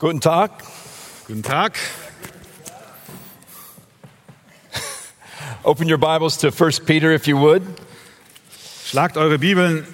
[0.00, 0.50] Guten Tag.
[1.26, 1.76] Guten Tag.
[5.62, 7.60] Open your Bibles to 1 Peter if you would.
[8.86, 9.86] Schlagt eure Bibeln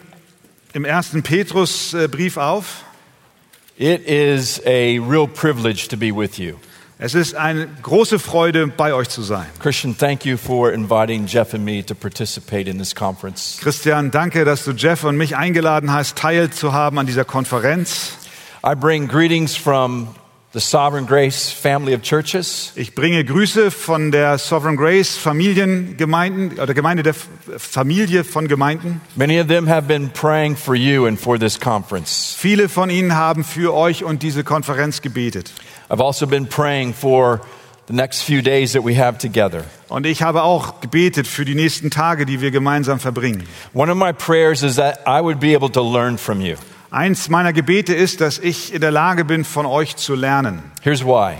[0.74, 2.84] im ersten Petrusbrief auf.
[3.77, 6.54] It is a real privilege to be with you.
[7.00, 9.46] Es ist eine große Freude, bei euch zu sein.
[9.58, 13.58] Christian, thank you for inviting Jeff and me to participate in this conference.
[13.60, 18.12] Christian, danke, dass du Jeff und mich eingeladen hast, teilzuhaben an dieser Konferenz.
[18.69, 20.09] I bring greetings from
[20.52, 22.73] the Sovereign Grace family of churches.
[22.75, 29.01] Ich bringe Grüße von der Sovereign Grace Familiengemeinden oder Gemeinde der Familie von Gemeinden.
[29.15, 32.34] Many of them have been praying for you and for this conference.
[32.37, 35.53] Viele von ihnen haben für euch und diese Konferenz gebetet.
[35.89, 37.42] I've also been praying for
[37.87, 39.62] the next few days that we have together.
[39.87, 43.45] Und ich habe auch gebetet für die nächsten Tage, die wir gemeinsam verbringen.
[43.75, 46.56] One of my prayers is that I would be able to learn from you.
[46.91, 50.63] Eins meiner Gebete ist, dass ich in der Lage bin, von euch zu lernen.
[50.83, 51.35] Here's why.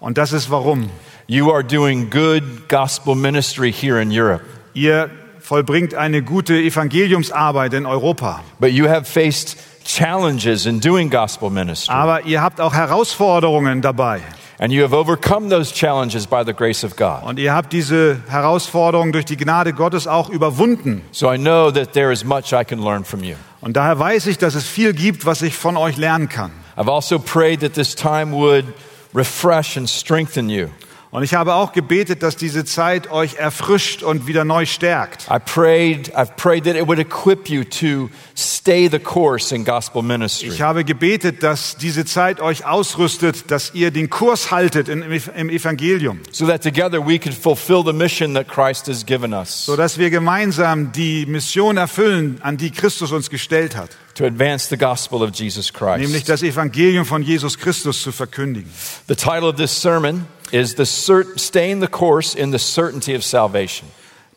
[0.00, 0.90] Und das ist warum.
[1.26, 4.44] You are doing good gospel ministry here in Europe,
[4.74, 8.40] Ihr vollbringt eine gute Evangeliumsarbeit in Europa.
[8.60, 11.92] but you have faced challenges in doing gospel ministry.
[11.94, 14.20] Aber ihr habt auch Herausforderungen dabei.
[14.58, 17.24] And you have overcome those challenges by the grace of God.
[17.24, 21.02] Und ihr habt diese Herausforderungen durch die Gnade Gottes auch überwunden.
[21.10, 23.34] So I know that there is much I can learn from you.
[23.62, 26.50] Und daher weiß ich, dass es viel gibt, was ich von euch lernen kann.
[26.76, 28.66] I've also prayed that this time would
[29.14, 30.68] refresh and strengthen you.
[31.12, 35.26] Und ich habe auch gebetet, dass diese Zeit euch erfrischt und wieder neu stärkt.
[35.30, 40.00] I prayed, I've prayed that it would equip you to stay the course in gospel
[40.02, 40.48] ministry.
[40.48, 45.50] Ich habe gebetet, dass diese Zeit euch ausrüstet, dass ihr den Kurs haltet in- im
[45.50, 49.76] Evangelium, So that together we could fulfill the mission that Christ has given us so
[49.76, 54.78] dass wir gemeinsam die Mission erfüllen, an die Christus uns gestellt hat, to advance the
[54.78, 56.28] gospel of Jesus nämlich Christ.
[56.30, 58.70] das Evangelium von Jesus Christus zu verkündigen.
[59.08, 63.24] The title of this sermon is the cert- Staying the Course in the Certainty of
[63.24, 63.88] Salvation.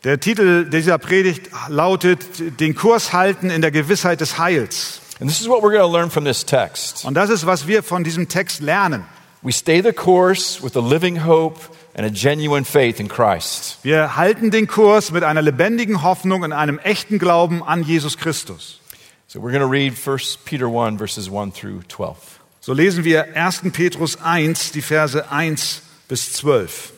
[0.04, 5.00] Der Titel dieser Predigt lautet Den Kurs halten in der Gewissheit des Heils.
[5.18, 7.04] And this is what we're going to learn from this text.
[7.04, 9.04] Und das ist, was wir von diesem Text lernen.
[9.42, 11.60] We stay the course with a living hope
[11.94, 13.78] and a genuine faith in Christ.
[13.82, 18.80] Wir halten den Kurs mit einer lebendigen Hoffnung und einem echten Glauben an Jesus Christus.
[19.26, 22.16] So we're going to read 1 Peter 1, verses 1 through 12.
[22.60, 23.62] So lesen wir 1.
[23.72, 26.92] Petrus 1, die Verse 1 bis 12.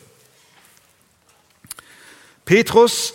[2.45, 3.13] Petrus,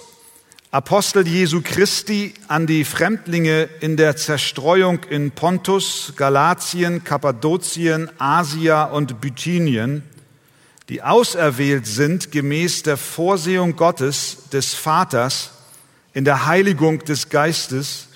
[0.70, 9.20] Apostel Jesu Christi, an die Fremdlinge in der Zerstreuung in Pontus, Galatien, Kappadokien, Asia und
[9.20, 10.02] Bithynien,
[10.88, 15.52] die auserwählt sind gemäß der Vorsehung Gottes, des Vaters,
[16.12, 18.08] in der Heiligung des Geistes,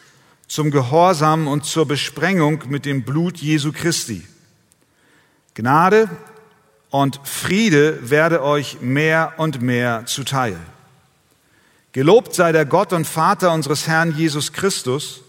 [0.49, 4.27] zum Gehorsam und zur Besprengung mit dem Blut Jesu Christi.
[5.55, 6.09] Gnade
[6.91, 10.56] und Friede werde euch mehr und mehr zuteil.
[11.93, 15.22] Gelobt sei der Gott und Vater unseres Herrn Jesus Christus,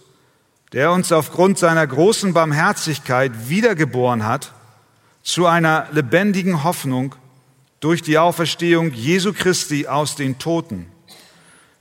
[0.71, 4.53] der uns aufgrund seiner großen Barmherzigkeit wiedergeboren hat
[5.23, 7.15] zu einer lebendigen Hoffnung
[7.79, 10.87] durch die Auferstehung Jesu Christi aus den Toten,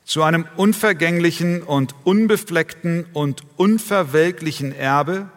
[0.04, 5.28] zu einem unvergänglichen und unbefleckten und unverwelklichen Erbe,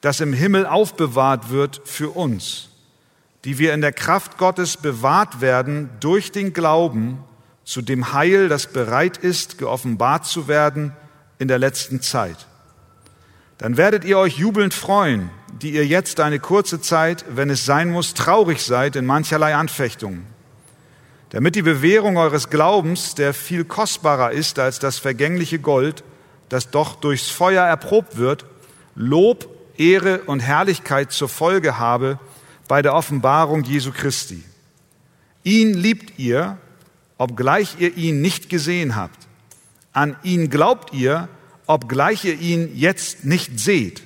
[0.00, 2.70] das im Himmel aufbewahrt wird für uns,
[3.44, 7.22] die wir in der Kraft Gottes bewahrt werden durch den Glauben
[7.64, 10.94] zu dem Heil, das bereit ist, geoffenbart zu werden
[11.38, 12.46] in der letzten Zeit.
[13.58, 17.90] Dann werdet ihr euch jubelnd freuen, die ihr jetzt eine kurze Zeit, wenn es sein
[17.90, 20.26] muss, traurig seid in mancherlei Anfechtungen,
[21.30, 26.02] damit die Bewährung eures Glaubens, der viel kostbarer ist als das vergängliche Gold,
[26.48, 28.46] das doch durchs Feuer erprobt wird,
[28.94, 32.18] Lob, Ehre und Herrlichkeit zur Folge habe
[32.68, 34.42] bei der Offenbarung Jesu Christi.
[35.42, 36.58] Ihn liebt ihr,
[37.18, 39.28] obgleich ihr ihn nicht gesehen habt.
[39.92, 41.28] An ihn glaubt ihr,
[41.66, 44.02] obgleich ihr ihn jetzt nicht seht.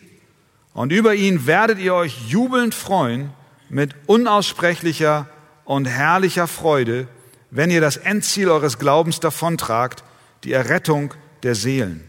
[0.74, 3.30] Und über ihn werdet ihr euch jubelnd freuen
[3.68, 5.26] mit unaussprechlicher
[5.64, 7.08] und herrlicher Freude,
[7.50, 10.04] wenn ihr das Endziel eures Glaubens davontragt,
[10.44, 12.04] die Errettung der Seelen.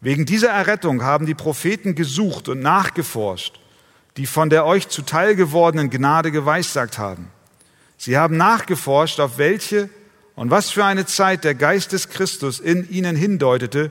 [0.00, 3.60] Wegen dieser Errettung haben die Propheten gesucht und nachgeforscht,
[4.16, 7.30] die von der euch zuteil gewordenen Gnade geweissagt haben.
[7.96, 9.90] Sie haben nachgeforscht, auf welche
[10.34, 13.90] und was für eine Zeit der Geist des Christus in ihnen hindeutete,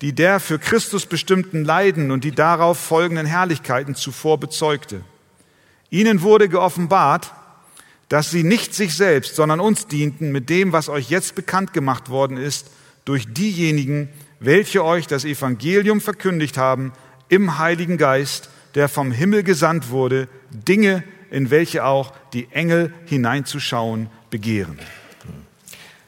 [0.00, 5.02] die der für Christus bestimmten Leiden und die darauf folgenden Herrlichkeiten zuvor bezeugte.
[5.90, 7.32] Ihnen wurde geoffenbart,
[8.08, 12.10] dass sie nicht sich selbst, sondern uns dienten mit dem, was euch jetzt bekannt gemacht
[12.10, 12.70] worden ist,
[13.04, 14.08] durch diejenigen,
[14.40, 16.92] welche euch das Evangelium verkündigt haben,
[17.28, 21.02] im Heiligen Geist, der vom Himmel gesandt wurde, Dinge,
[21.32, 24.78] in welche auch die Engel hineinzuschauen begehren.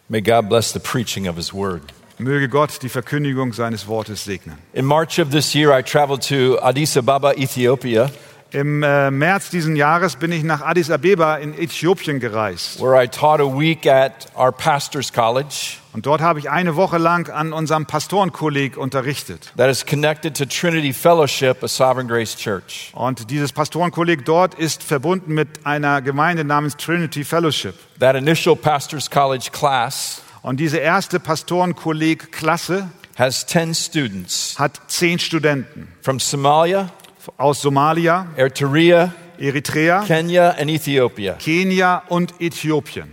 [0.09, 1.83] May God bless the preaching of His Word.
[2.19, 4.57] Möge Gott die Verkündigung seines Wortes segnen.
[4.73, 8.09] In March of this year, I traveled to Addis Ababa, Ethiopia,
[8.53, 12.81] Im äh, März diesen Jahres bin ich nach Addis Abeba in Äthiopien gereist.
[12.81, 16.99] where I taught a week at our pastor's college Und dort habe ich eine Woche
[16.99, 19.53] lang an unserem Pastorenkolleg unterrichtet.
[19.57, 22.91] that is connected to Trinity Fellowship, a Sovereign Grace church.
[22.93, 27.75] Und dieses Pastorenkolleg dort ist verbunden mit einer Gemeinde namens Trinity Fellowship.
[28.01, 35.89] That initial pastor's college class Und diese erste Pastorenkolleg-Klasse has 10 students hat zehn Studenten
[36.01, 36.89] from Somalia,
[37.37, 41.35] aus Somalia, Eritrea, Eritrea, Kenya, and Ethiopia.
[41.35, 43.09] Kenia und Äthiopien.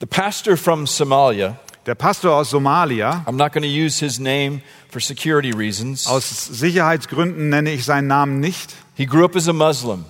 [0.00, 1.56] The pastor from Somalia,
[1.86, 4.60] Der Pastor aus Somalia, I'm not going to use his name
[4.90, 6.06] for security reasons.
[6.08, 10.04] aus Sicherheitsgründen nenne ich seinen Namen nicht, He grew up as a Muslim.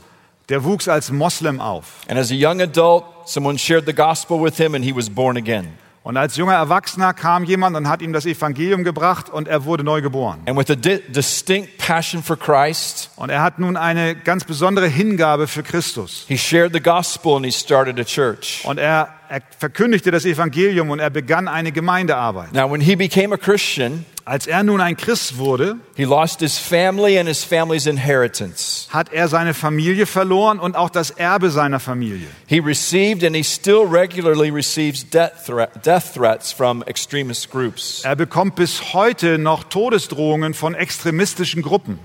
[0.48, 2.02] der wuchs als Moslem auf.
[2.08, 5.36] And as a young adult, someone shared the gospel with him and he was born
[5.36, 5.68] again.
[6.06, 9.82] Und als junger Erwachsener kam jemand und hat ihm das Evangelium gebracht und er wurde
[9.82, 10.38] neu geboren.
[10.46, 14.86] And with a di- distinct passion for Christ, Und er hat nun eine ganz besondere
[14.86, 16.24] Hingabe für Christus.
[16.28, 18.62] he shared the gospel and he started a church.
[18.64, 22.52] Und er, er verkündigte das Evangelium und er begann eine Gemeindearbeit.
[22.52, 26.58] Now, when he became a Christian, Als er nun ein Christ wurde, he lost his
[26.58, 28.88] family and his family's inheritance.
[28.90, 32.26] hat er seine Familie verloren und auch das Erbe seiner Familie.
[32.48, 35.46] He received and he still regularly receives death,
[35.84, 38.00] death threats from extremist groups.
[38.02, 42.00] Er bekommt bis heute noch Todesdrohungen von extremistischen Gruppen.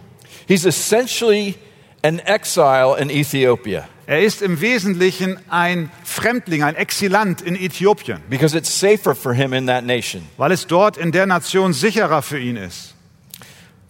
[0.47, 1.55] He's essentially
[2.03, 8.57] an exile in Ethiopia Er ist im Wesentlichen ein Fremdling, ein Exilant in Äthiopien, because
[8.57, 10.23] it's safer for him in that nation.
[10.37, 12.93] weil es dort in der Nation sicherer für ihn ist.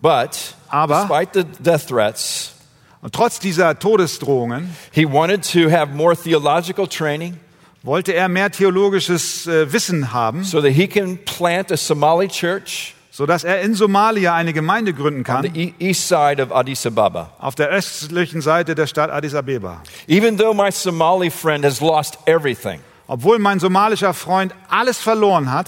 [0.01, 2.53] But Aber- despite the death threats,
[3.01, 7.37] Und trotz dieser Todesdrohungen he wanted to have more theological training
[7.81, 12.93] wollte er mehr theologisches äh, Wissen haben, so that he can plant a Somali church
[13.11, 16.85] sodass er in Somalia eine Gemeinde gründen on kann, the e- east side of Addis
[16.85, 17.33] Ababa.
[17.39, 19.83] auf der östlichen Seite der Stadt Addis Abeba.
[20.07, 25.67] Even though my Somali friend has lost everything Obwohl mein somalischer Freund alles verloren hat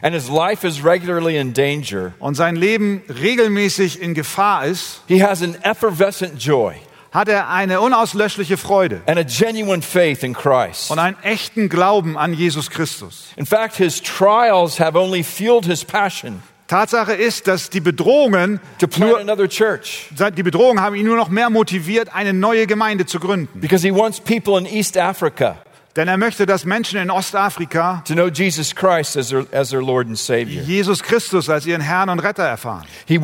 [0.00, 5.22] and his life is regularly in danger, und sein Leben regelmäßig in Gefahr ist, he
[5.22, 6.74] has an effervescent joy
[7.10, 10.90] hat er eine unauslöschliche Freude and a genuine faith in Christ.
[10.90, 13.24] und einen echten Glauben an Jesus Christus.
[13.36, 18.60] In fact, his trials have only fueled his passion Tatsache ist, dass die Bedrohungen,
[18.98, 23.60] nur, die Bedrohungen haben ihn nur noch mehr motiviert, eine neue Gemeinde zu gründen.
[23.60, 25.56] because he wants people in East Africa
[25.98, 29.82] Denn er möchte, dass Menschen in Ostafrika to know Jesus Christ as their, as their
[29.82, 30.62] Lord and Savior.
[30.62, 32.84] Jesus Christus als ihren Herrn und Retter erfahren.
[33.08, 33.20] Er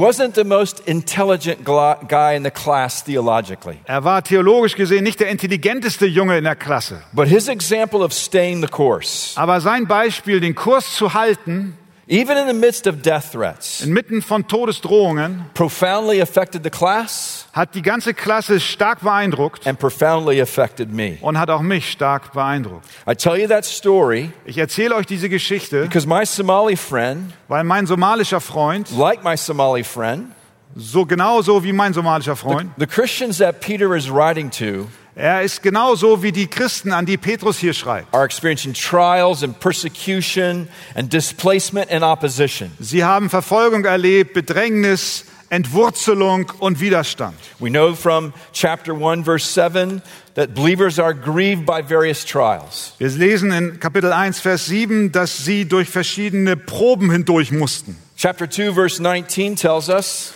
[4.05, 7.00] war theologisch gesehen nicht der intelligenteste Junge in der Klasse.
[7.12, 12.37] but his example of staying the course, Aber sein Beispiel, den Kurs zu halten, even
[12.37, 17.83] in the midst of death threats, inmitten von Todesdrohungen, profoundly affected the class hat die
[17.83, 21.19] ganze Klasse stark beeindruckt and profoundly affected me.
[21.21, 22.87] und hat auch mich stark beeindruckt.
[23.09, 27.65] I tell you that story Ich erzähle euch diese Geschichte, because my Somali friend, weil
[27.65, 30.33] mein somalischer Freund, like my Somali friend,
[30.77, 35.62] so genauso wie mein somalischer Freund, the Christians that Peter is writing to er ist
[35.62, 38.12] genauso wie die Christen, an die Petrus hier schreibt.
[38.12, 42.73] are experiencing trials and persecution and displacement and opposition.
[42.80, 47.37] Sie haben Verfolgung erlebt, Bedrängnis, Entwurzelung und Widerstand.
[47.61, 50.02] We know from chapter 1, verse 7,
[50.35, 52.94] that believers are grieved by various trials.
[52.99, 57.97] Wir lesen in Kapitel 1, Vers 7, dass sie durch verschiedene Proben hindurch mussten.
[58.16, 60.35] Chapter 2, verse 19 tells us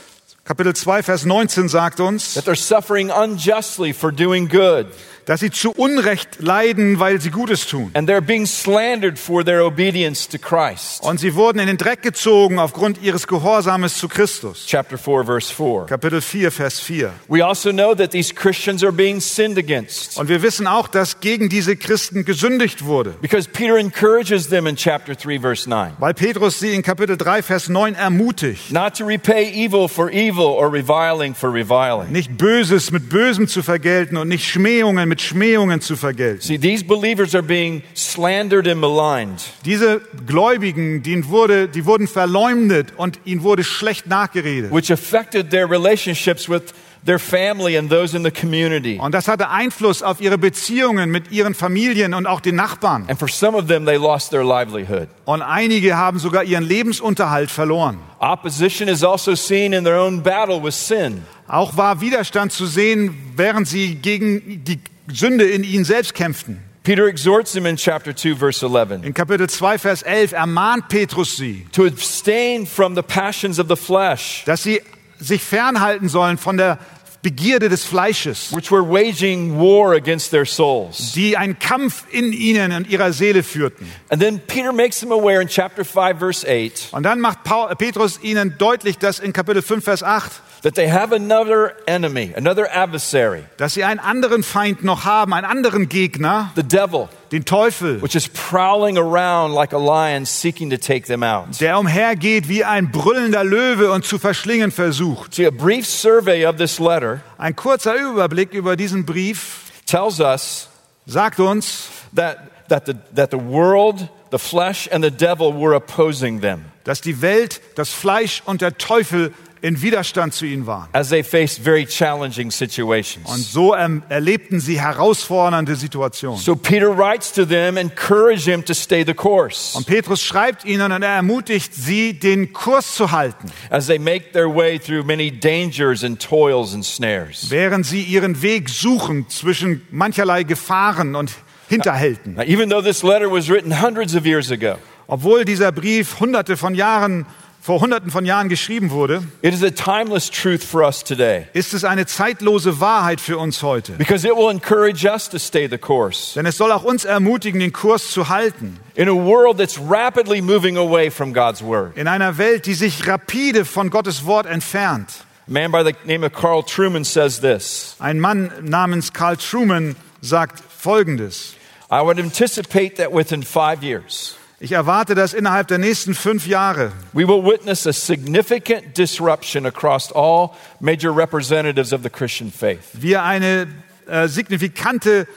[0.49, 4.87] Kapitel 2, Vers 19 sagt uns, that they're suffering unjustly for doing good,
[5.29, 7.91] dass sie zu Unrecht leiden, weil sie Gutes tun.
[7.93, 11.03] and they're being slandered for their obedience to Christ.
[11.03, 14.65] Und sie wurden in den Dreck gezogen aufgrund ihres Gehorsames zu Christus.
[14.67, 15.85] Chapter 4, verse 4.
[15.87, 17.13] Kapitel 4, Vers 4.
[17.29, 21.21] We also know that these Christians are being sinned against Und wir wissen auch, dass
[21.21, 26.15] gegen diese Christen gesündigt wurde, because Peter encourages them in chapter 3, verse 9 weil
[26.15, 30.73] Petrus sie in Kapitel 3, Vers 9 ermutigt, not to repay evil for evil or
[30.73, 32.11] reviling for reviling.
[32.13, 36.41] nicht Böses mit Bösem zu vergelten und nicht Schmähungen mit Schmähungen zu vergelten.
[36.43, 39.41] See, these believers are being slandered and maligned.
[39.65, 44.73] Diese Gläubigen, denen wurde, die wurden verleumdet und ihnen wurde schlecht nachgeredet.
[44.73, 46.63] which affected their relationships with
[47.07, 48.99] their family and those in the community.
[49.01, 53.07] Und das hatte Einfluss auf ihre Beziehungen mit ihren Familien und auch den Nachbarn.
[53.09, 55.09] And for some of them, they lost their livelihood.
[55.25, 57.99] Und einige haben sogar ihren Lebensunterhalt verloren.
[58.19, 61.23] Opposition is also seen in their own battle with sin.
[61.47, 64.81] Auch war Widerstand zu sehen, während sie gegen die
[65.13, 66.59] Sünde in ihnen selbst kämpften.
[66.85, 71.37] Peter exhorts them in chapter 2, verse 11 In Kapitel 2, Vers 11 ermahnt Petrus
[71.37, 74.81] sie, to abstain from the passions of the flesh, dass sie
[75.19, 76.79] sich fernhalten sollen von der
[77.21, 81.13] Begierde des Fleisches, which were waging war against their souls.
[81.13, 83.91] die einen Kampf in ihnen und ihrer Seele führten.
[84.09, 87.75] And then Peter makes them aware in chapter 5, verse 8, Und dann macht Paul,
[87.77, 90.31] Petrus ihnen deutlich, dass in Kapitel 5, Vers 8,
[90.63, 95.47] that they have another enemy, another adversary, dass sie einen anderen Feind noch haben, einen
[95.47, 100.77] anderen Gegner, the devil, den Teufel, which is prowling around like a lion seeking to
[100.77, 101.61] take them out.
[101.61, 105.35] der umhergeht wie ein brüllender Löwe und zu verschlingen versucht.
[105.35, 110.69] See, a brief survey of this letter Ein kurzer Überblick über diesen Brief tells us
[111.09, 116.41] sagt uns, that, that, the, that the world, the flesh, and the devil were opposing
[116.41, 116.67] them.
[116.85, 120.89] dass die Welt, das Fleisch und der Teufel in Widerstand zu ihnen waren.
[120.93, 123.53] as they faced very challenging Und situations.
[123.53, 126.39] so ähm, erlebten sie herausfordernde Situationen.
[126.39, 130.93] So Peter writes to them, encourage them to stay the course Und Petrus schreibt ihnen
[130.93, 135.31] und er ermutigt sie, den Kurs zu halten, as they make their way through many
[135.31, 137.51] dangers and toils and snares.
[137.51, 141.33] während sie ihren Weg suchen zwischen mancherlei Gefahren und
[141.71, 142.35] Hinterhalten.
[142.37, 146.57] Now, even though this letter was written hundreds of years ago, Obwohl dieser Brief hunderte
[146.57, 147.27] von Jahren,
[147.69, 151.75] vor hunderten von Jahren geschrieben wurde, it is a timeless truth for us today ist
[151.75, 153.93] es eine zeitlose Wahrheit für uns heute.
[153.99, 156.33] because it will encourage us to stay the course.
[156.35, 158.81] Denn es soll auch uns ermutigen, den Kurs zu halten.
[158.95, 161.95] In a world that's rapidly moving away from God's word.
[161.95, 165.27] In einer Welt, die sich rapide von Gottes Wort entfernt.
[165.47, 169.95] A man by the name of Carl Truman says this Ein Mann namens Carl Truman
[170.23, 171.55] sagt Folgendes.
[171.91, 176.91] I would anticipate that within five years, Ich erwarte, dass innerhalb der nächsten fünf Jahre
[177.13, 180.51] we will witness a significant disruption across all
[180.81, 182.81] major representatives of the Christian faith.
[182.93, 183.69] wir eine
[184.09, 185.29] äh, signifikante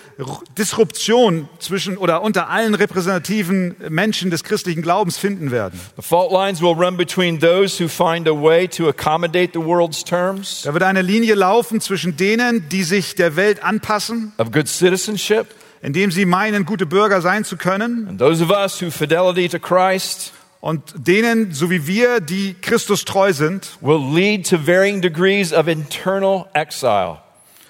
[0.58, 5.80] Disruption zwischen oder unter allen repräsentativen Menschen des christlichen Glaubens finden werden.
[5.98, 10.04] The fault lines will run between those who find a way to accommodate the world's
[10.04, 14.68] terms Da wird eine Linie laufen zwischen denen, die sich der Welt anpassen, of good
[14.68, 15.46] citizenship
[15.81, 19.59] indem sie meinen, gute Bürger sein zu können, and those of us who fidelity to
[19.59, 23.77] Christ und denen, so wie wir, die Christus treu sind.
[23.81, 27.17] will lead to varying degrees of internal exile.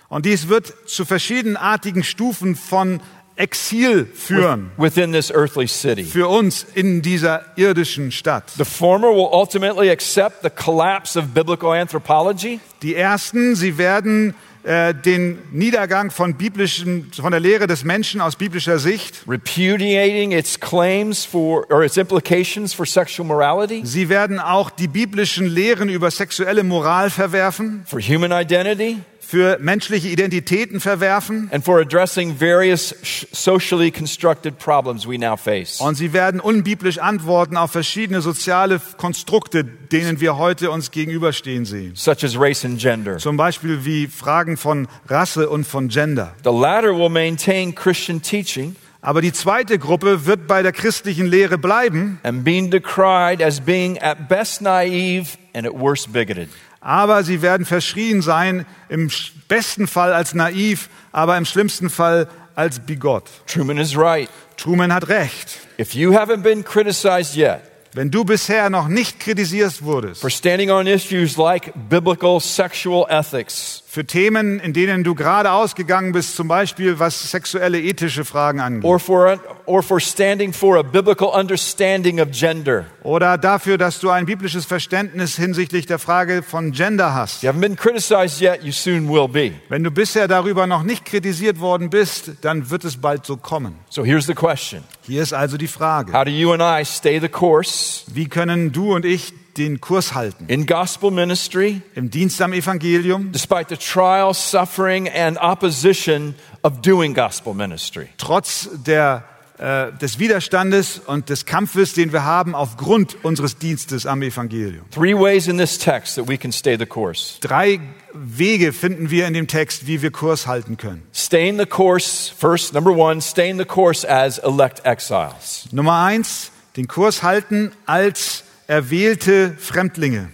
[0.10, 3.00] Und dies wird zu verschiedenartigen Stufen von
[3.38, 6.04] Exil führen within this earthly city.
[6.04, 8.52] für uns in dieser irdischen Stadt.
[8.58, 14.94] The former will ultimately accept the collapse of biblical anthropology, Die ersten, sie werden äh,
[14.94, 19.24] den Niedergang von biblischen, von der Lehre des Menschen aus biblischer Sicht.
[19.28, 25.48] repudiating its claims for or its implications for sexual morality, Sie werden auch die biblischen
[25.48, 29.00] Lehren über sexuelle Moral verwerfen, for human identity,
[29.32, 31.50] für menschliche Identitäten verwerfen.
[31.54, 32.94] and for addressing various
[33.32, 35.80] socially constructed problems we now face.
[35.80, 41.94] Und sie werden unbiblisch antworten auf verschiedene soziale Konstrukte, denen wir heute uns gegenüberstehen sehen.
[41.96, 43.20] Such as race and gender.
[43.20, 46.36] Zum Beispiel wie Fragen von Rasse und von Gender.
[46.44, 51.58] The latter will maintain Christian teaching Aber die zweite Gruppe wird bei der christlichen Lehre
[51.58, 56.50] bleiben, and being decried as being at best naive and at worst bigoted.
[56.82, 59.10] Aber sie werden verschrien sein, im
[59.48, 63.30] besten Fall als naiv, aber im schlimmsten Fall als bigott.
[63.48, 64.30] Truman is right.
[64.58, 65.60] Truman hat recht.
[65.80, 67.62] If you haven't been criticized yet
[67.94, 73.81] Wenn du bisher noch nicht kritisiert wurdest for standing on issues like biblical sexual ethics,
[73.92, 78.86] für Themen, in denen du gerade ausgegangen bist, zum Beispiel was sexuelle ethische Fragen angeht,
[78.86, 84.10] or for, or for standing for a biblical understanding of gender, oder dafür, dass du
[84.10, 87.44] ein biblisches Verständnis hinsichtlich der Frage von Gender hast.
[87.44, 89.56] you haven't been criticized yet, you soon will be.
[89.68, 93.76] Wenn du bisher darüber noch nicht kritisiert worden bist, dann wird es bald so kommen.
[93.90, 96.14] So here's the question Hier ist also die Frage.
[96.14, 100.14] How do you and I stay the course Wie können du und ich den Kurs
[100.14, 100.46] halten?
[100.48, 107.14] in gospel ministry Im Dienst am Evangelium, despite the trial, suffering, and opposition of doing
[107.14, 108.10] gospel ministry?
[108.18, 109.24] trotz der,
[109.58, 114.86] äh, des Widerstandes und des Kampfes, den wir haben aufgrund unseres Dienstes am Evangelium.
[114.90, 117.38] Three ways in this text that we can stay the course.
[117.42, 117.80] Drei
[118.14, 121.04] Wege finden wir in dem Text, wie wir Kurs halten können.
[121.14, 125.68] Staying the course, first, number one, staying the course as elect exiles.
[125.72, 130.30] Nummer eins, den Kurs halten als erwählte Fremdlinge.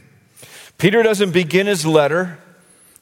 [0.77, 2.37] Peter doesn't begin his letter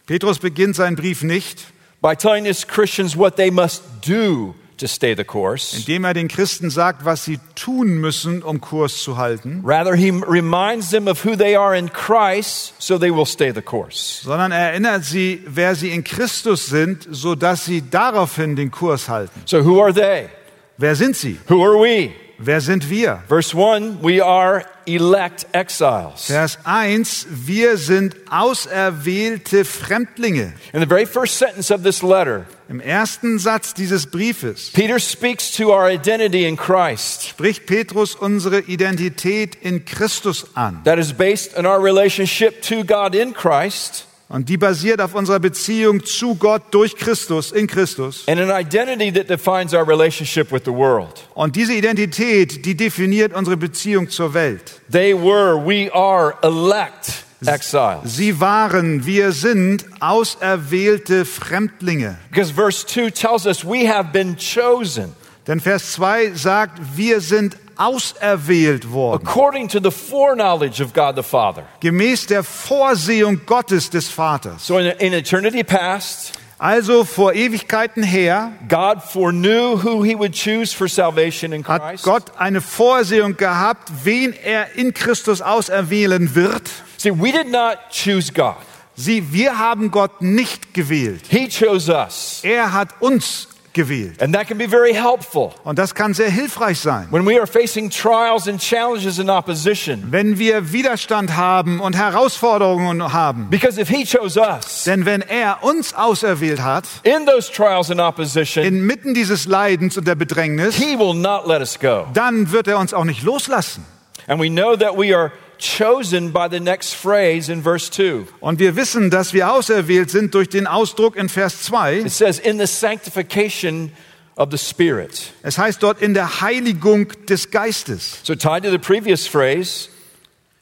[0.07, 1.65] Petrus beginnt seinen Brief nicht,
[2.01, 5.75] by telling his Christians what they must do to stay the course.
[5.75, 10.11] indem er den Christen sagt, was sie tun müssen, um Kurs zu halten, Rather, he
[10.11, 14.21] reminds them of who they are in Christ so they will stay the course.
[14.23, 19.09] sondern er erinnert sie, wer sie in Christus sind, so dass sie daraufhin den Kurs
[19.09, 19.41] halten.
[19.45, 20.29] So, who are they?
[20.77, 21.39] Wer sind sie?
[21.49, 22.11] Who are we?
[22.37, 23.23] Wer sind wir?
[23.27, 26.25] Verse 1 We are elect exiles.
[26.27, 30.53] Vers 1, wir sind auserwählte Fremdlinge.
[30.73, 35.51] In the very first sentence of this letter, Im ersten Satz dieses Briefes Peter speaks
[35.51, 40.81] to our identity in Christ spricht Petrus unsere Identität in Christus an.
[40.83, 45.39] that is based on our relationship to God in Christ Und die basiert auf unserer
[45.39, 48.23] Beziehung zu Gott durch Christus, in Christus.
[48.27, 51.27] and an identity that defines our relationship with the world.
[51.35, 54.81] Und diese Identität, die definiert unsere Beziehung zur Welt.
[54.91, 58.15] They were, we are elect exiles.
[58.15, 62.17] Sie waren, wir sind auserwählte Fremdlinge.
[62.31, 65.13] Because verse 2 tells us we have been chosen
[65.47, 69.21] Denn Vers 2 sagt, wir sind auserwählt worden.
[69.25, 71.63] according to the foreknowledge of God the Father.
[71.81, 74.65] Gemäß der Vorsehung Gottes des Vaters.
[74.65, 80.73] So in, in eternity past, Also vor Ewigkeiten her God foreknew who he would choose
[80.73, 82.03] for salvation in hat Christ.
[82.05, 86.69] Gott eine Vorsehung gehabt, wen er in Christus auserwählen wird.
[86.97, 88.55] See, we did not choose God.
[88.95, 91.23] Sie, wir haben Gott nicht gewählt.
[91.27, 92.39] He chose us.
[92.43, 94.19] Er hat uns gewählt.
[94.23, 97.07] And that can be very helpful Und das kann sehr hilfreich sein.
[97.11, 100.05] when we are facing trials and challenges and opposition.
[100.09, 103.49] Wenn wir Widerstand haben und Herausforderungen haben.
[103.51, 107.99] Because if he chose us Denn wenn er uns auserwählt hat, in those trials and
[108.01, 112.07] opposition, inmitten dieses Leidens und der Bedrängnis, he will not let us go.
[112.13, 113.85] dann wird er uns auch nicht loslassen.
[114.27, 118.25] And we know that we are chosen by the next phrase in verse 2.
[118.39, 121.99] Und wir wissen, dass wir auserwählt sind durch den Ausdruck in Vers 2.
[122.01, 123.91] It says, in the sanctification
[124.37, 125.33] of the Spirit.
[125.43, 128.19] Es heißt dort in der Heiligung des Geistes.
[128.23, 129.89] So, tied to the previous phrase,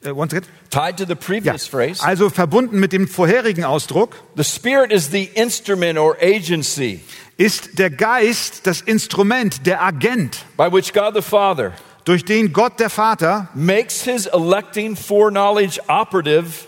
[0.04, 0.46] Äh, one second.
[0.70, 1.14] tied to the Ja.
[1.14, 7.00] previous phrase, Also verbunden mit dem vorherigen Ausdruck the Spirit is the instrument or agency
[7.36, 11.72] ist der Geist das Instrument, der Agent, by which God the Father
[12.04, 16.66] durch den Gott der Vater makes his electing foreknowledge operative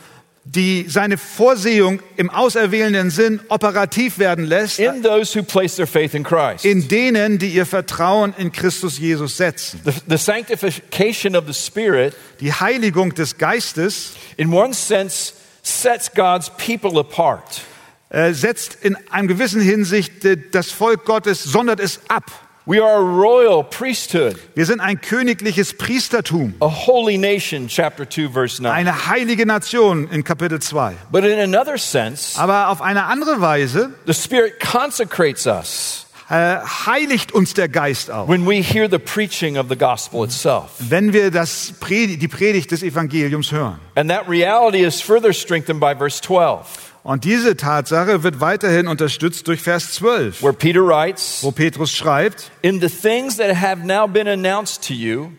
[0.48, 6.14] die seine Vorsehung im auserwählenden Sinn operativ werden lässt, in those who place their faith
[6.14, 6.64] in Christ.
[6.64, 9.80] in denen, die ihr Vertrauen in Christus Jesus setzen.
[9.84, 15.32] The, the sanctification of the Spirit, Die Heiligung des Geistes in one sense,
[15.64, 17.62] sets God's people apart.
[18.10, 20.12] äh, setzt in einem gewissen Hinsicht
[20.52, 22.30] das Volk Gottes, sondert es ab.
[22.68, 28.28] We are a royal priesthood, Wir sind ein königliches Priestertum, a holy nation, chapter 2,
[28.32, 28.72] verse 9.
[28.72, 30.94] eine heilige Nation in Kapitel 2.
[31.12, 37.30] But in another sense, Aber auf eine andere Weise the Spirit consecrates us äh, heiligt
[37.30, 38.26] uns der Geist auch.
[38.28, 40.70] when we hear the preaching of the gospel itself.
[40.80, 43.78] wenn wir das die Predigt des Evangeliums hören.
[43.94, 49.46] And that reality is further strengthened by verse 12, Und diese Tatsache wird weiterhin unterstützt
[49.46, 54.08] durch Vers 12, where Peter writes, wo Petrus schreibt, In the things that have now
[54.08, 55.30] been announced to you,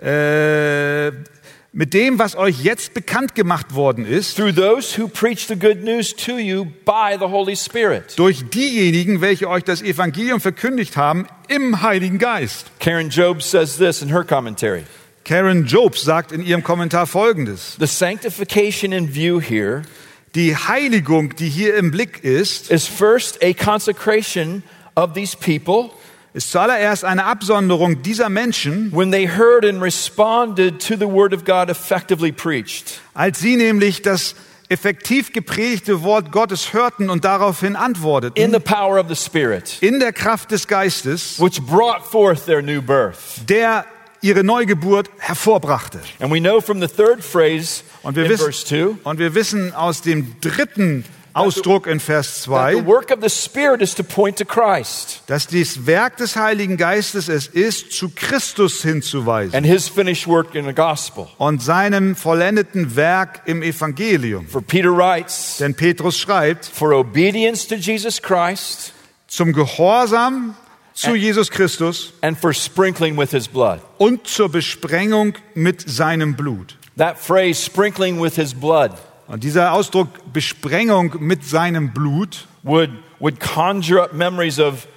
[0.00, 1.10] äh,
[1.72, 5.82] mit dem, was euch jetzt bekannt gemacht worden ist, through those who preach the good
[5.82, 8.16] news to you by the Holy Spirit.
[8.16, 12.66] durch diejenigen, welche euch das Evangelium verkündigt haben, im Heiligen Geist.
[12.78, 14.84] Karen Job says this in her commentary.
[15.24, 17.74] Karen Jobs sagt in ihrem Kommentar Folgendes.
[17.80, 19.82] The sanctification in view here
[20.34, 24.62] Die Heiligung, die hier im Blick ist, is first a consecration
[24.94, 25.90] of these people
[26.34, 31.44] ist zuallererst eine Absonderung dieser Menschen, when they heard and responded to the word of
[31.44, 33.00] God effectively preached.
[33.14, 34.34] als sie nämlich das
[34.68, 39.98] effektiv gepredigte Wort Gottes hörten und daraufhin In antworteten, the power of the Spirit, in
[39.98, 43.40] der Kraft des Geistes, which brought forth their new birth.
[43.48, 43.86] der
[44.20, 46.00] ihre Neugeburt hervorbrachte.
[46.20, 49.34] And we know from the third phrase Und wir, in wissen, verse 2 und wir
[49.34, 51.04] wissen aus dem dritten
[51.34, 55.22] Ausdruck in Vers that 2, the work of the Spirit is to point to Christ
[55.26, 59.64] dass das Werk des Heiligen Geistes es ist, zu Christus hinzuweisen
[61.38, 64.46] und seinem vollendeten Werk im Evangelium.
[64.48, 68.92] For Peter writes, Denn Petrus schreibt, for obedience to Jesus Christ
[69.28, 70.54] zum Gehorsam
[70.98, 73.80] zu Jesus Christus and for sprinkling with his blood.
[73.98, 76.76] und zur Besprengung mit seinem Blut.
[76.96, 78.92] That phrase, sprinkling with his blood,
[79.28, 84.88] Und dieser Ausdruck Besprengung mit seinem Blut would, would conjure up memories of,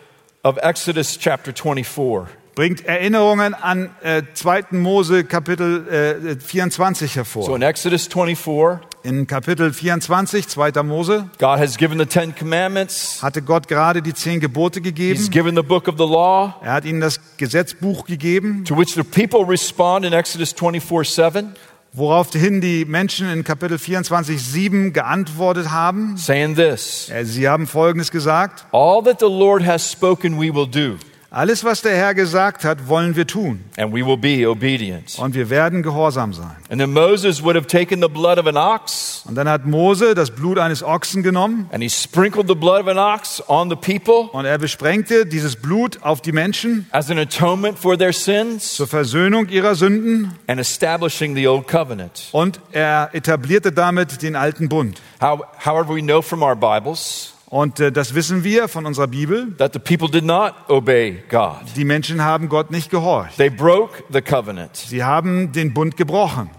[0.43, 2.27] of Exodus chapter 24.
[2.55, 4.71] bringt Erinnerungen an äh, 2.
[4.71, 7.43] Mose Kapitel äh, 24 hervor.
[7.43, 10.83] So in Exodus 24, in Kapitel 24, 2.
[10.83, 13.21] Mose, God has given the Ten Commandments.
[13.23, 15.29] hatte Gott gerade die zehn Gebote He's gegeben.
[15.31, 19.03] given the book of the law, Er hat ihnen das Gesetzbuch gegeben, to which the
[19.03, 21.53] people respond in Exodus 24 7,
[21.93, 26.15] woraufhin die Menschen in Kapitel 24, 7 geantwortet haben.
[26.17, 28.65] saying this Äh, Sie haben Folgendes gesagt.
[28.71, 30.97] All that the Lord has spoken, we will do,
[31.34, 33.63] Alles, was der Herr gesagt hat, wollen wir tun.
[33.78, 35.17] and we will be obedient.
[35.17, 36.58] Und wir werden gehorsam sein.
[36.70, 40.13] And then Moses would have taken the blood of an ox, Und dann hat Mose
[40.13, 43.78] das Blut eines Ochsen genommen and he sprinkled the blood of an ox on the
[43.78, 48.74] people und er besprengte dieses Blut auf die Menschen as an atonement for their sins
[48.76, 52.28] zur Versöhnung ihrer Sünden and establishing the old covenant.
[52.34, 55.00] und er etablierte damit den alten Bund.
[55.22, 59.53] How, however, we know from our Bibles Und äh, das wissen wir von unserer Bibel.
[59.57, 61.57] that the people did not obey God.
[61.75, 63.35] Die Menschen haben Gott nicht gehorcht.
[63.37, 64.75] They broke the covenant.
[64.77, 66.49] Sie haben den Bund gebrochen.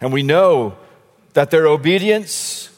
[0.00, 0.72] And we know
[1.34, 2.68] that their obedience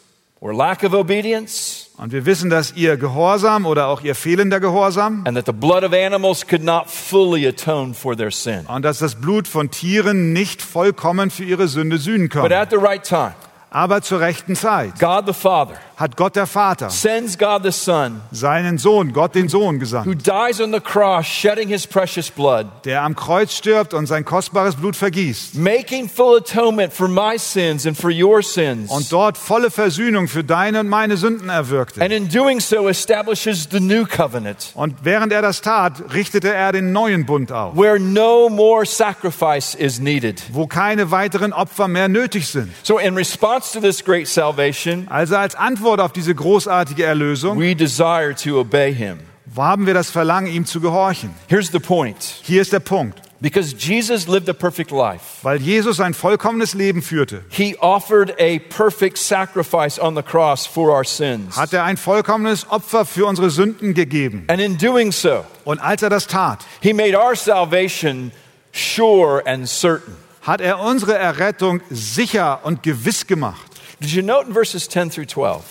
[0.41, 5.23] or lack of obedience Und wir wissen, dass ihr Gehorsam oder auch ihr fehlender Gehorsam
[5.27, 8.67] and that the blood of animals could not fully atone for their sin.
[8.67, 12.53] und dass das Blut von Tieren nicht vollkommen für ihre Sünde sühnen But kann.
[12.53, 13.35] at the right time,
[13.75, 18.21] Aber zur rechten Zeit God the Father hat Gott der Vater sends God the Son,
[18.33, 22.67] seinen Sohn, Gott den Sohn who gesandt, dies on the cross, shedding his precious blood,
[22.85, 27.87] der am Kreuz stirbt und sein kostbares Blut vergießt making full atonement for my sins
[27.87, 28.91] and for your sins.
[28.91, 32.03] und dort volle Versöhnung für deine und meine Sünden erwirkte.
[32.03, 36.73] And in doing so, establishes the new covenant, Und während er das tat, richtete er
[36.73, 40.43] den neuen Bund auf, where no more sacrifice is needed.
[40.53, 42.73] wo keine weiteren Opfer mehr nötig sind.
[42.83, 47.75] So, in response to this great salvation, Also als Antwort auf diese großartige Erlösung we
[47.77, 49.19] desire to obey him.
[49.57, 51.35] haben wir das Verlangen, ihm zu gehorchen.
[51.49, 53.21] Here's the point Hier ist der Punkt.
[53.41, 58.59] because Jesus lived a perfect life, Weil Jesus ein vollkommenes Leben führte, he offered a
[58.75, 61.57] perfect sacrifice on the cross for our sins.
[61.57, 64.45] hat er ein vollkommenes Opfer für unsere Sünden gegeben.
[64.49, 68.31] And in doing so, Und als er das tat, he made our salvation
[68.73, 70.15] sure and certain.
[70.43, 73.71] Hat er unsere Errettung sicher und gewiss gemacht.
[74.01, 75.63] Did you note in verses 10 through 12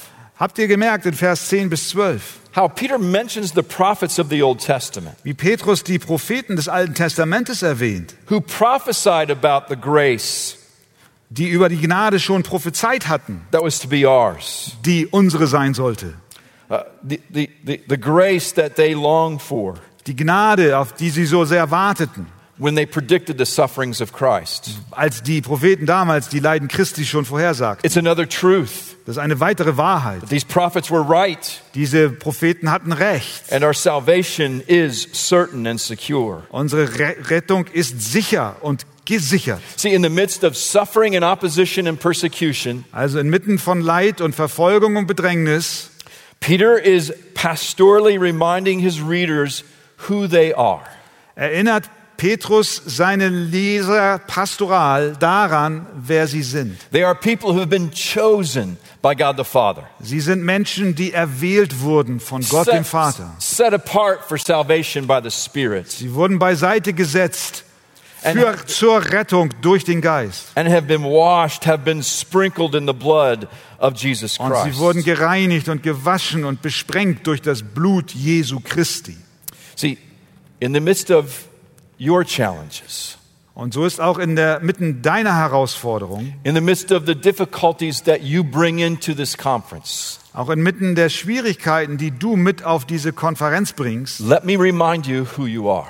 [0.42, 4.42] Habt ihr gemerkt in Vers 10 bis 12, how Peter mentions the prophets of the
[4.42, 10.58] Old Testament wie Petrus die Propheten des Alten Testamentes erwähnt, who prophesied about the grace
[11.30, 15.76] die über die Gnade schon prophezeit hatten, that was to be ours, die unsere sein
[15.76, 16.16] sollte.
[16.72, 19.76] uh, the, the, the, the grace that they longed for
[20.08, 22.26] Die Gnade, auf die sie so sehr warteten,
[22.62, 24.70] when they predicted the sufferings of Christ.
[24.92, 27.86] als die Propheten damals die Leiden Christi schon vorhersagten.
[27.86, 28.96] It's another truth.
[29.08, 30.22] Das ist eine weitere Wahrheit.
[30.30, 33.52] These prophets were right, Diese Propheten hatten recht.
[33.52, 36.44] and our salvation is certain and secure.
[36.52, 39.60] Unsere Re Rettung ist sicher und gesichert.
[39.76, 44.36] See, in the midst of suffering and opposition and persecution, Also inmitten von Leid und
[44.36, 45.90] Verfolgung und Bedrängnis
[46.40, 49.64] Peter is pastorally reminding his readers
[50.10, 50.84] who they are.
[51.36, 51.90] erinnert
[52.22, 56.78] Petrus seine Leser pastoral daran, wer sie sind.
[56.92, 61.14] They are people who have been chosen by God the Father, Sie sind Menschen, die
[61.14, 63.34] erwählt wurden von Gott dem Vater.
[63.40, 67.64] set apart for salvation by the Spirit, Sie wurden beiseite gesetzt
[68.22, 70.50] für, zur Rettung durch den Geist.
[70.54, 73.48] and have been washed, have been sprinkled in the blood
[73.80, 74.78] of Jesus Und sie Christ.
[74.78, 79.18] wurden gereinigt und gewaschen und besprengt durch das Blut Jesu Christi.
[79.76, 79.98] See,
[80.60, 81.48] in the midst of
[82.02, 83.18] your challenges,
[83.54, 88.02] Und so ist auch in der mitten deiner Herausforderung, in the midst of the difficulties
[88.04, 93.12] that you bring into this conference, auch inmitten der Schwierigkeiten, die du mit auf diese
[93.14, 95.88] Konferenz bringst, let me remind you who you are.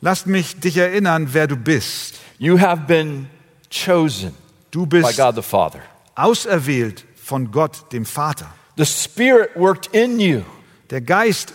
[0.00, 2.14] lass mich dich erinnern, wer du bist.
[2.38, 3.28] You have been
[3.70, 4.34] chosen
[4.72, 5.80] Du by bist God the Father.
[6.16, 8.46] auserwählt von Gott, dem Vater.
[8.78, 10.40] The Spirit worked in you
[10.90, 11.52] Der Geist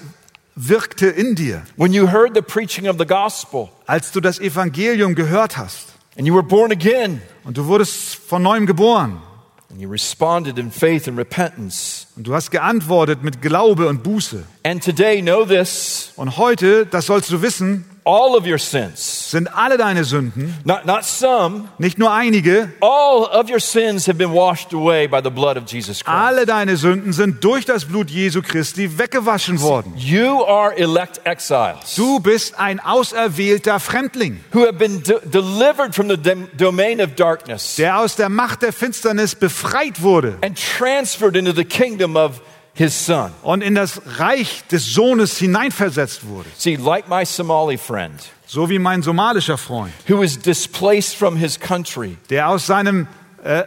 [0.59, 5.13] wirkte in dir, when you heard the preaching of the gospel als du das Evangelium
[5.15, 5.89] gehört hast.
[6.17, 9.21] and you were born again Und du wurdest von neuem geboren.
[9.69, 12.07] and you responded in faith and repentance.
[12.15, 14.43] Und du hast geantwortet mit Glaube und Buße.
[14.63, 19.53] And today, know this Und heute, das sollst du wissen, all of your sins, sind
[19.53, 24.31] alle deine Sünden, not, not some, nicht nur einige, all of your sins have been
[24.33, 26.07] washed away by the blood of Jesus Christ.
[26.07, 29.93] alle deine Sünden sind durch das Blut Jesu Christi weggewaschen worden.
[29.97, 31.95] You are elect exiles.
[31.97, 37.15] Du bist ein auserwählter Fremdling, who have been de- delivered from the dom- domain of
[37.15, 37.75] darkness.
[37.75, 42.39] der aus der Macht der Finsternis befreit wurde and transferred into the kingdom of
[42.77, 43.31] his son.
[43.43, 46.49] und in das Reich des Sohnes hineinversetzt wurde.
[46.57, 48.13] See, like my Somali friend,
[48.45, 53.07] So wie mein somalischer Freund, who was displaced from his country der aus seinem
[53.43, 53.63] äh,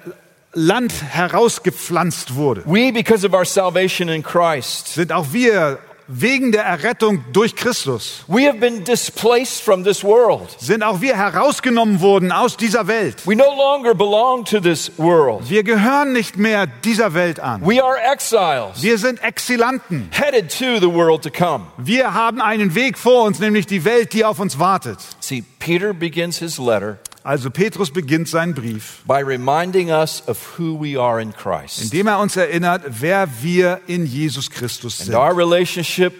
[0.53, 5.79] Land herausgepflanzt wurde, We, because of our salvation in Christ, sind auch wir
[6.13, 10.49] wegen der Errettung durch Christus, we have been displaced from this world.
[10.59, 13.27] sind auch wir herausgenommen worden aus dieser Welt.
[13.27, 15.49] We no longer belong to this world.
[15.49, 17.63] Wir gehören nicht mehr dieser Welt an.
[17.65, 20.09] We are exiles, Wir sind Exilanten.
[20.11, 21.67] headed to the world to come.
[21.77, 24.99] Wir haben einen Weg vor uns, nämlich die Welt, die auf uns wartet.
[25.21, 30.75] See, Peter begins his letter Also Petrus beginnt seinen Brief, by reminding us of who
[30.81, 31.83] we are in Christ.
[31.83, 35.15] indem er uns erinnert, wer wir in Jesus Christus And sind.
[35.17, 36.15] our relationship,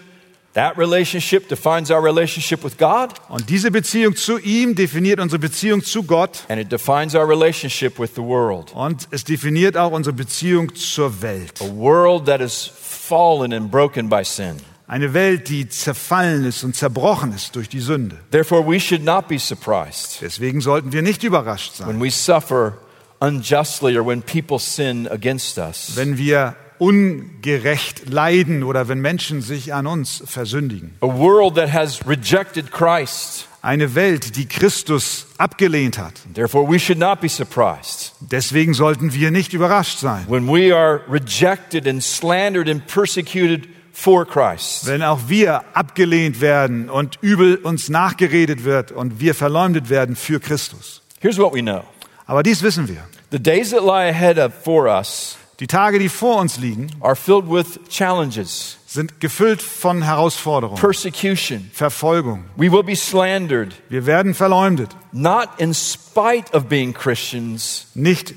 [0.53, 5.81] that relationship defines our relationship with God, Und diese Beziehung zu ihm definiert unsere Beziehung
[5.83, 8.71] zu Gott and it defines our relationship with the world.
[8.75, 11.59] und es definiert auch unsere Beziehung zur Welt.
[11.61, 14.57] A world that is fallen and broken by sin.
[14.91, 18.17] Eine Welt, die zerfallen ist und zerbrochen ist durch die Sünde.
[18.29, 22.73] Therefore, we should not be surprised Deswegen sollten wir nicht überrascht sein, when we suffer
[23.21, 25.93] unjustly or when people sin against us.
[25.95, 30.93] wenn wir ungerecht leiden oder wenn Menschen sich an uns versündigen.
[30.99, 33.47] A world that has rejected Christ.
[33.61, 36.15] Eine Welt, die Christus abgelehnt hat.
[36.33, 40.99] Therefore, we should not be surprised Deswegen sollten wir nicht überrascht sein, when we are
[41.09, 44.87] rejected and slandered and persecuted for Christ.
[44.87, 50.39] wenn auch wir abgelehnt werden und übel uns nachgeredet wird und wir verleumdet werden für
[50.39, 51.01] Christus.
[51.19, 51.83] Here's what we know
[52.25, 53.03] Aber dies wissen wir.
[53.31, 57.15] the days that lie ahead of for us Die Tage, die vor uns liegen, are
[57.15, 61.69] filled with challenges, sind gefüllt von Herausforderungen, persecution.
[61.71, 62.45] Verfolgung.
[62.55, 64.89] We will be slandered, Wir werden verleumdet.
[65.11, 68.33] not in spite of being Christians, Nicht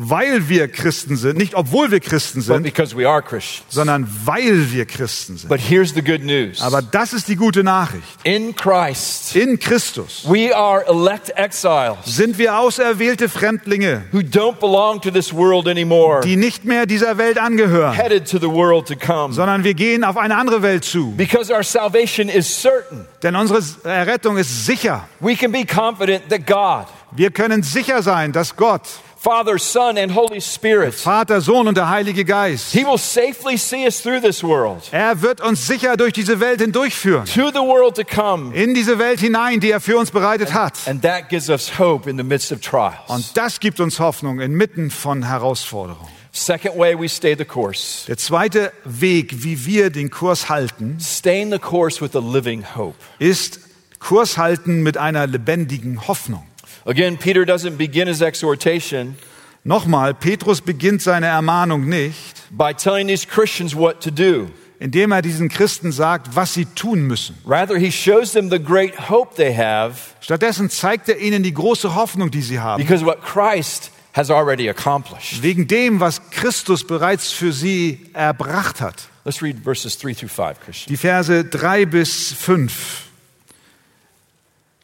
[0.00, 3.64] weil wir Christen sind, nicht obwohl wir Christen sind, because we are Christians.
[3.74, 5.48] sondern weil wir Christen sind.
[5.48, 8.04] But here's the good news Aber das ist die gute Nachricht.
[8.22, 15.00] in Christ, In Christus we are elect exiles sind wir auserwählte Fremdlinge, who don't belong
[15.00, 18.94] to this world anymore, die nicht mehr dieser Welt angehören, headed to the world to
[18.94, 19.34] come.
[19.34, 21.12] sondern wir gehen auf eine andere Welt zu.
[21.16, 25.08] Because our salvation is certain, Denn unsere Errettung ist sicher.
[25.18, 28.82] we can be confident that God, Wir können sicher sein, dass Gott,
[29.20, 33.84] Father, Son, and Holy Spirit, Vater, Sohn und der Heilige Geist, He will safely see
[33.84, 37.24] us through this world er wird uns sicher durch diese Welt hindurchführen.
[37.24, 38.54] to the world to come.
[38.54, 40.74] In diese Welt hinein, die er für uns bereitet hat.
[40.86, 42.94] And that gives us hope in the midst of trials.
[43.08, 46.08] Und das gibt uns Hoffnung inmitten von Herausforderungen.
[46.30, 48.06] Second way we stay the course.
[48.06, 52.94] Der zweite Weg, wie wir den Kurs halten, Staying the course with a living hope.
[53.18, 53.58] ist
[53.98, 56.44] Kurs halten mit einer lebendigen Hoffnung.
[56.88, 59.16] Again, Peter doesn't begin his exhortation
[59.64, 64.48] Nochmal, Petrus beginnt seine Ermahnung nicht, by telling these Christians what to do.
[64.80, 67.36] indem er diesen Christen sagt, was sie tun müssen.
[67.44, 71.94] Rather, he shows them the great hope they have Stattdessen zeigt er ihnen die große
[71.94, 75.42] Hoffnung, die sie haben, because what Christ has already accomplished.
[75.42, 79.08] wegen dem, was Christus bereits für sie erbracht hat.
[79.26, 80.88] Let's read verses 3 through 5, Christian.
[80.88, 83.07] Die Verse 3 bis 5.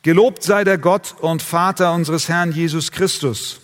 [0.04, 3.62] Gelobt sei der Gott und Vater unseres Herrn Jesus Christus,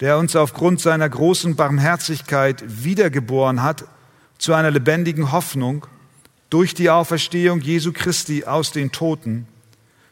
[0.00, 3.84] der uns aufgrund seiner großen Barmherzigkeit wiedergeboren hat
[4.38, 5.86] zu einer lebendigen Hoffnung
[6.50, 9.46] durch die Auferstehung Jesu Christi aus den Toten,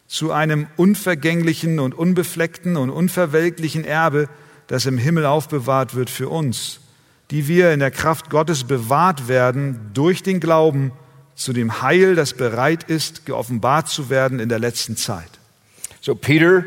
[0.06, 4.28] zu einem unvergänglichen und unbefleckten und unverwelklichen Erbe,
[4.68, 6.78] das im Himmel aufbewahrt wird für uns,
[7.32, 10.92] die wir in der Kraft Gottes bewahrt werden durch den Glauben
[11.34, 15.39] zu dem Heil, das bereit ist, geoffenbart zu werden in der letzten Zeit.
[16.10, 16.66] So Peter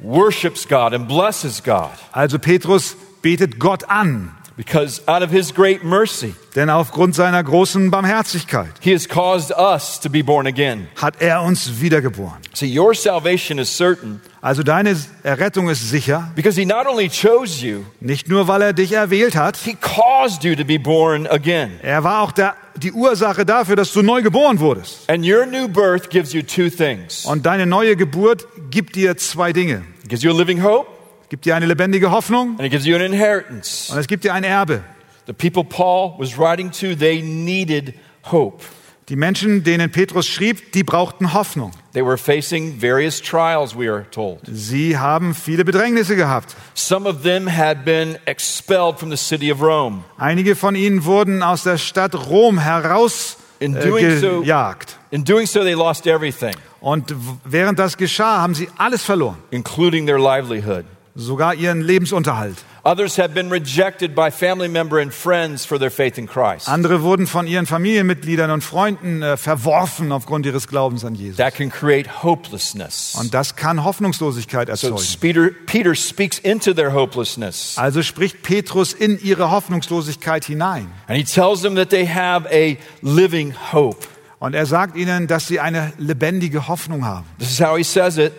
[0.00, 1.92] worships God and blesses God.
[2.14, 7.90] Also Petrus betet Gott an, because out of his great mercy, denn aufgrund seiner großen
[7.90, 10.88] Barmherzigkeit he has caused us to be born again.
[11.00, 12.38] hat er uns wiedergeboren.
[12.52, 17.64] See, your salvation is certain Also deine Errettung ist sicher, because he not only chose
[17.64, 21.78] you, nicht nur weil er dich erwählt hat, he caused you to be born again.
[21.82, 25.08] er war auch der, die Ursache dafür, dass du neu geboren wurdest.
[25.08, 27.24] And your new birth gives you two things.
[27.24, 29.84] Und deine neue Geburt gibt dir zwei Dinge.
[30.08, 30.97] Gives you a living hope
[31.28, 33.92] Gibt dir eine lebendige Hoffnung and it gives you an inheritance.
[33.92, 34.82] und es gibt dir ein Erbe.
[35.26, 37.94] The people Paul was writing to, they needed
[38.30, 38.64] hope.
[39.10, 41.70] Die Menschen, denen Petrus schrieb, die brauchten Hoffnung.
[41.94, 44.40] They were facing various trials, we are told.
[44.50, 46.54] Sie haben viele Bedrängnisse gehabt.
[46.74, 50.04] Some of them had been expelled from the city of Rome.
[50.18, 54.98] Einige von ihnen wurden aus der Stadt Rom heraus In äh, doing so- gejagt.
[55.10, 57.14] In doing so, they lost everything, Und
[57.44, 60.84] während das geschah, haben sie alles verloren, including their livelihood.
[61.18, 62.56] Sogar ihren Lebensunterhalt.
[62.84, 66.68] Others have been rejected by family member and friends for their faith in Christ.
[66.68, 71.36] Andere wurden von ihren Familienmitgliedern und Freunden äh, verworfen aufgrund ihres Glaubens an Jesus.
[71.36, 73.16] That can create hopelessness.
[73.20, 75.20] Und das kann Hoffnungslosigkeit So erzeugen.
[75.20, 77.76] Peter, Peter speaks into their hopelessness.
[77.76, 80.90] Also spricht Petrus in ihre Hoffnungslosigkeit hinein.
[81.08, 84.06] And he tells them that they have a living hope.
[84.38, 87.26] Und er sagt ihnen, dass sie eine lebendige Hoffnung haben.
[87.38, 88.32] This is how he says it.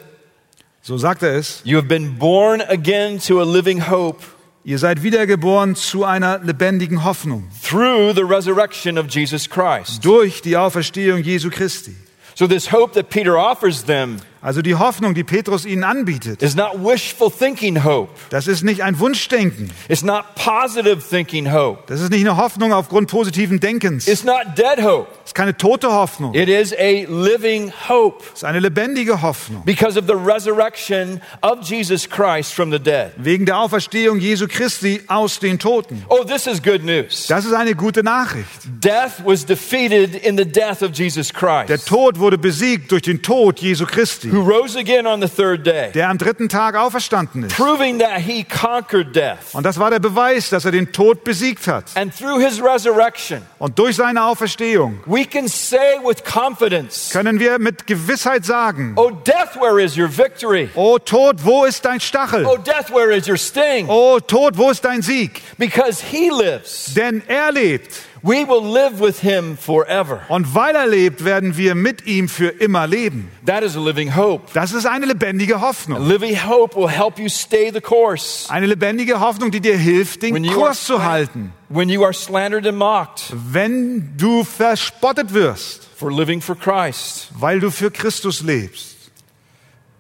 [0.90, 1.62] So sagt er es.
[1.66, 4.24] You have been born again to a living hope
[4.64, 10.04] Ihr seid wiedergeboren zu einer lebendigen Hoffnung through the resurrection of Jesus Christ.
[10.04, 11.96] durch die Auferstehung Jesu Christi.
[12.34, 16.56] So, this hope that Peter offers them Also die Hoffnung, die Petrus ihnen anbietet, is
[16.56, 18.10] not wishful thinking hope.
[18.30, 19.70] das ist nicht ein Wunschdenken.
[19.90, 21.84] It's not positive thinking hope.
[21.88, 24.06] Das ist nicht eine Hoffnung aufgrund positiven Denkens.
[24.06, 25.08] Das It's not dead hope.
[25.26, 26.34] ist keine tote Hoffnung.
[26.34, 29.64] It is a living hope Das ist eine lebendige Hoffnung.
[29.66, 33.12] because of the resurrection of Jesus Christ from the dead.
[33.18, 36.04] Wegen der Auferstehung Jesu Christi aus den Toten.
[36.10, 37.28] Oh, this is good news.
[37.28, 38.48] Das ist eine gute Nachricht.
[38.84, 43.22] Death was defeated in the death of Jesus Der Christ, Tod wurde besiegt durch den
[43.22, 43.86] Tod Jesu
[44.30, 47.56] Christi, who rose again on the third day, der am dritten Tag auferstanden ist.
[47.56, 49.54] proving that he conquered death.
[49.54, 51.86] Und das war der Beweis, dass er den Tod besiegt hat.
[51.96, 57.60] And through his resurrection, Und durch seine Auferstehung we can say with confidence, können wir
[57.60, 60.70] mit Gewissheit sagen, Oh, death, where is your victory?
[60.76, 62.46] O Tod, wo ist dein Stachel?
[62.46, 63.88] Oh, death, where is your sting?
[63.90, 65.42] O Tod, wo ist dein Sieg?
[65.58, 67.92] Because he lives, Denn er lebt.
[68.22, 70.22] We will live with him forever.
[70.30, 73.32] Und weil er lebt, werden wir mit ihm für immer leben.
[73.46, 74.52] That is a living hope.
[74.54, 76.06] Das ist eine lebendige A Hoffnung.
[76.08, 80.46] living hope will help you stay the course Eine lebendige Hoffnung, die dir hilft, den
[80.48, 81.54] Kurs zu halten.
[81.70, 87.30] when you are slandered and mocked Wenn du verspottet wirst, for living for Christ.
[87.40, 88.98] weil du für Christus lebst.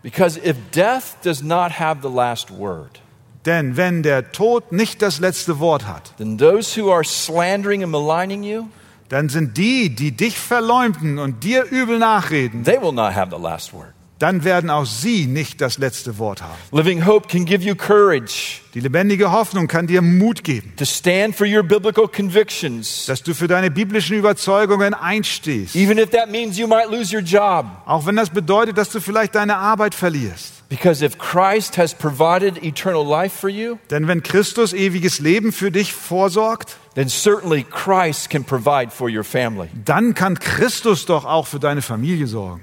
[0.01, 2.99] Because if death does not have the last word,
[3.45, 7.91] Denn wenn der Tod nicht das letzte Wort hat, then those who are slandering and
[7.91, 8.67] maligning you,
[9.08, 13.41] dann sind die, die dich verleumden und dir übel nachreden, they will not have the
[13.41, 13.93] last word.
[14.19, 16.53] Dann werden auch sie nicht das letzte Wort haben.
[16.71, 21.36] Living hope can give you courage Die lebendige Hoffnung kann dir Mut geben, to stand
[21.36, 25.75] for your biblical convictions, dass du für deine biblischen Überzeugungen einstehst.
[25.75, 27.65] even if that means you might lose your job.
[27.86, 30.53] Auch wenn das bedeutet, dass du vielleicht deine Arbeit verlierst.
[30.69, 35.71] Because if Christ has provided eternal life for you, Denn wenn Christus ewiges Leben für
[35.71, 39.67] dich vorsorgt, then certainly Christ can provide for your family.
[39.86, 42.62] dann kann Christus doch auch für deine Familie sorgen.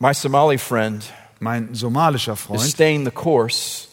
[0.00, 1.04] My Somali friend
[1.40, 3.88] Mein somalischer is Freund, staying the course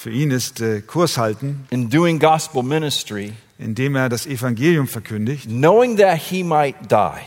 [0.00, 5.44] für ihn ist äh, Kurs halten, in doing gospel ministry, indem er das Evangelium verkündigt,
[5.46, 7.20] knowing that he might die.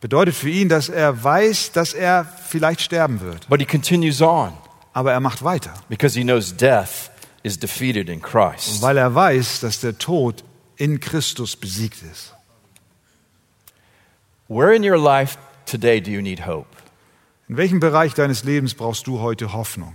[0.00, 3.48] bedeutet für ihn, dass er weiß, dass er vielleicht sterben wird.
[3.48, 4.52] But he continues on
[4.92, 7.10] Aber er macht weiter, because he knows death
[7.44, 8.82] is defeated in Christ.
[8.82, 10.42] weil er weiß, dass der Tod
[10.76, 12.34] in Christus besiegt ist.
[14.48, 16.81] Where in your life today do you need hope?
[17.52, 19.92] In welchem Bereich deines Lebens brauchst du heute Hoffnung?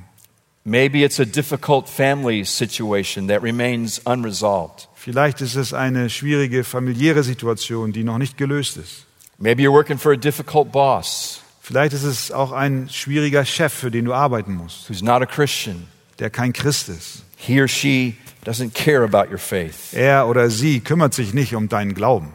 [0.64, 4.88] Maybe it's a difficult family situation that remains unresolved.
[4.94, 9.08] Vielleicht ist es eine schwierige familiäre Situation, die noch nicht gelöst ist.
[9.40, 13.90] Maybe you're working for a difficult boss Vielleicht ist es auch ein schwieriger Chef, für
[13.90, 15.88] den du arbeiten musst, who's not a Christian.
[16.20, 17.24] der kein Christ ist.
[17.38, 19.94] He or she doesn't care about your faith.
[19.94, 22.34] Er oder sie kümmert sich nicht um deinen Glauben.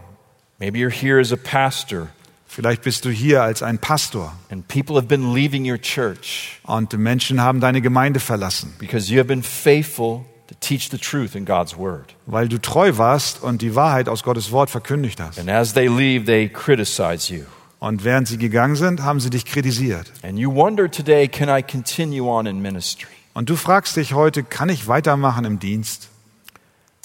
[0.59, 2.09] Maybe you're here as a pastor
[2.55, 6.93] Vielleicht bist du hier als ein Pastor and people have been leaving your church und
[6.99, 11.47] Menschen haben deine Gemeinde verlassen, because you have been faithful to teach the truth in
[11.47, 12.15] God's word.
[12.27, 15.39] weil du treu warst und die Wahrheit aus Gottes Wort verkündigt hast.
[15.39, 17.45] And as they leave, they criticize you.
[17.79, 20.13] Und während sie gegangen sind, haben sie dich kritisiert.
[20.23, 23.09] And you wonder today, can I continue on in ministry?
[23.33, 26.11] Und du fragst dich heute, kann ich weitermachen im Dienst?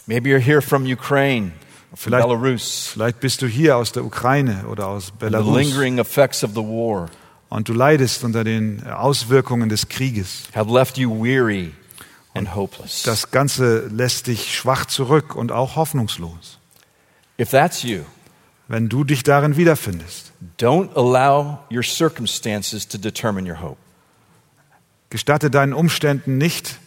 [0.07, 1.53] Maybe you're here from Ukraine,
[1.95, 6.43] Vielleicht- Belarus, Vielleicht bist du hier aus der Ukraine oder aus the Belarus lingering effects
[6.43, 7.09] of the war
[7.49, 10.43] und du leidest unter den Auswirkungen des Krieges.
[10.53, 11.71] have left you weary
[12.33, 13.03] and hopeless.
[13.03, 16.59] Das Ganze lässt dich schwach zurück und auch hoffnungslos.
[17.39, 18.01] If that's you,
[18.67, 23.77] Wenn du dich darin wiederfindest, don't allow your circumstances to determine your hope.
[25.09, 26.79] gestatte deinen Umständen nicht,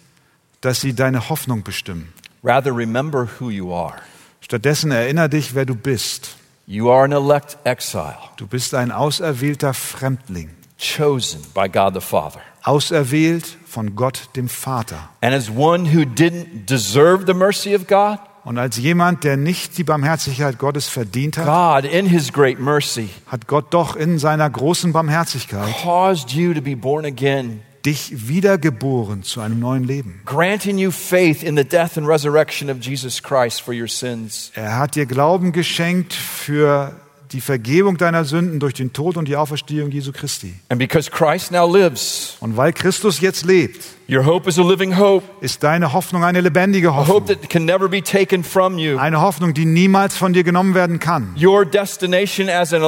[0.61, 2.13] dass sie deine Hoffnung bestimmen.
[2.45, 3.95] Rather, remember who you are.
[4.41, 6.37] Stattdessen erinnere dich, wer du bist.
[6.67, 12.41] You are an elect exile, Du bist ein auserwählter Fremdling, chosen by God the Father.
[12.63, 15.09] auserwählt von Gott dem Vater.
[15.21, 19.77] And as one who didn't deserve the mercy of God, Und als jemand, der nicht
[19.77, 24.49] die Barmherzigkeit Gottes verdient hat, God, in his great mercy, hat Gott doch in seiner
[24.49, 30.21] großen Barmherzigkeit caused you to be born again dich wiedergeboren zu einem neuen Leben.
[30.25, 34.53] granting you faith in the death and resurrection of Jesus Christ for your sins.
[34.55, 36.93] Er hat dir Glauben geschenkt für
[37.33, 40.55] die Vergebung deiner Sünden durch den Tod und die Auferstehung Jesu Christi.
[40.69, 44.97] And because Christ now lives, Und weil Christus jetzt lebt, your hope is a living
[44.99, 47.27] hope, ist deine Hoffnung eine lebendige a hope Hoffnung.
[47.27, 48.99] that can never be taken from you.
[48.99, 51.37] Eine Hoffnung, die niemals von dir genommen werden kann.
[51.41, 52.83] Your destination as an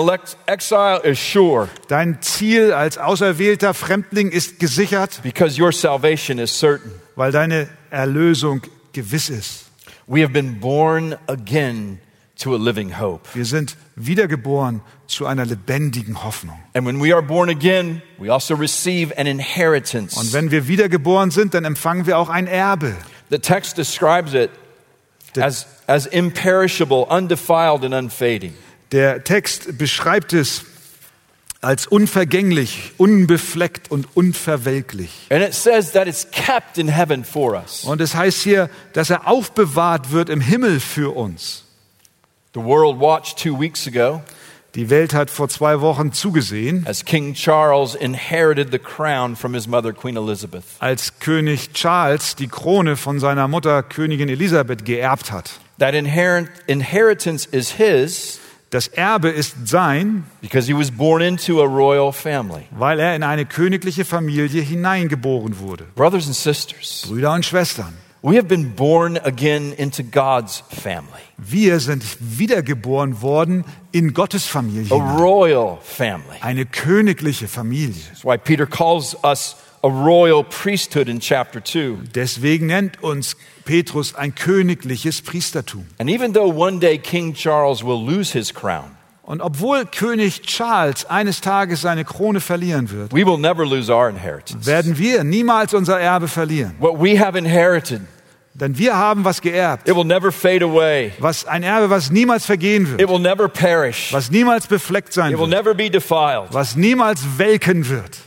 [0.46, 6.90] exile is sure Dein Ziel als auserwählter Fremdling ist gesichert, because your salvation is certain.
[7.14, 8.62] weil deine Erlösung
[8.92, 9.66] gewiss ist.
[10.08, 12.00] We have been born again
[12.42, 13.22] to a living hope.
[13.34, 16.58] Wir sind wiedergeboren zu einer lebendigen Hoffnung.
[16.74, 20.18] And when we are born again, we also receive an inheritance.
[20.18, 22.96] Und wenn wir wiedergeboren sind, dann empfangen wir auch ein Erbe.
[23.30, 24.50] The text describes it
[25.40, 28.54] as, as imperishable, undefiled, and unfading.
[28.92, 30.64] Der Text beschreibt es
[31.62, 35.28] als unvergänglich, unbefleckt und unverwelklich.
[35.30, 37.84] And it says that it's kept in heaven for us.
[37.84, 41.64] Und es heißt hier, dass er aufbewahrt wird im Himmel für uns.
[42.54, 44.22] The world watched two weeks ago
[44.74, 49.66] Die Welt hat vor zwei Wochen zugesehen, as King Charles inherited the crown from his
[49.66, 50.64] mother, Queen Elizabeth.
[50.80, 55.60] als König Charles die Krone von seiner Mutter Königin Elisabeth geerbt hat.
[55.78, 58.38] That inherent inheritance is his
[58.70, 62.62] Das Erbe ist sein, because he was born into a royal family.
[62.70, 65.84] weil er in eine königliche Familie hineingeboren wurde.
[65.94, 67.92] Brothers and sisters, Brüder und Schwestern,
[68.22, 74.90] we have been born again into God's family, wir sind wiedergeboren worden in Gottes Familie.
[74.92, 76.38] a royal family.
[76.40, 78.00] Eine königliche Familie.
[78.08, 81.98] That's why Peter calls us a royal priesthood in chapter 2.
[82.14, 85.86] Deswegen nennt uns Petrus ein königliches Priestertum.
[85.98, 91.04] And even though one day King Charles will lose his crown, Und obwohl König Charles
[91.06, 94.66] eines Tages seine Krone verlieren wird, we will never lose our inheritance.
[94.66, 96.74] werden wir niemals unser Erbe verlieren.
[96.80, 98.00] What we have inherited,
[98.54, 99.88] Denn wir haben was geerbt.
[99.88, 101.12] it will never fade away.
[101.20, 103.10] Was ein Erbe, was niemals vergehen It wird.
[103.10, 104.12] will never perish.
[104.12, 106.52] Was niemals befleckt sein wird.
[106.52, 108.18] Was niemals welken wird.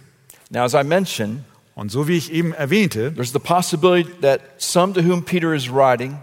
[0.49, 1.41] Now, as I mentioned,
[1.75, 5.69] Und so wie ich eben erwähnte, there's the possibility that some to whom Peter is
[5.69, 6.17] writing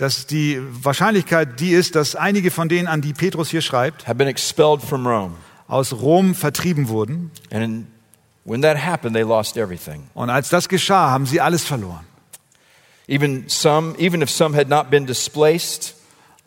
[0.00, 4.14] dass die Wahrscheinlichkeit die ist, dass einige von denen, an die Petrus hier schreibt, have
[4.14, 5.34] been expelled from Rome.
[5.68, 7.30] aus Rom vertrieben wurden.
[7.50, 7.86] And in,
[8.44, 10.08] when that happened, they lost everything.
[10.14, 12.06] Und als das geschah, haben sie alles verloren.
[13.08, 15.94] Even some, even if some had not been displaced,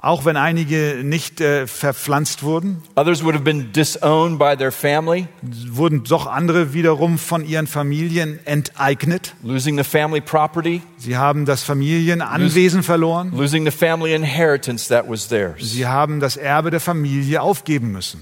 [0.05, 5.29] Auch wenn einige nicht äh, verpflanzt wurden, others would have been disowned by their family,
[5.41, 9.33] wurden doch andere wiederum von ihren Familien enteignet.
[9.43, 13.31] losing the family property, Sie haben das Familienanwesen verloren.
[13.33, 15.71] losing the family inheritance that was theirs.
[15.71, 18.19] Sie haben das Erbe der Familie aufgeben müssen.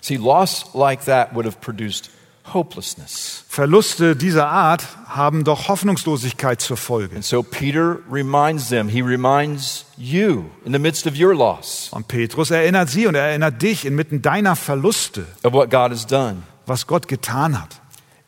[0.00, 2.08] See, loss like that would have produced
[2.54, 3.44] hopelessness.
[3.48, 7.16] Verluste dieser Art haben doch Hoffnungslosigkeit zur Folge.
[7.16, 12.08] And so Peter reminds them, he reminds you in the midst of your loss Und
[12.08, 16.42] Petrus erinnert sie und er erinnert dich inmitten deiner Verluste, of what God has done
[16.66, 17.80] was Gott getan hat.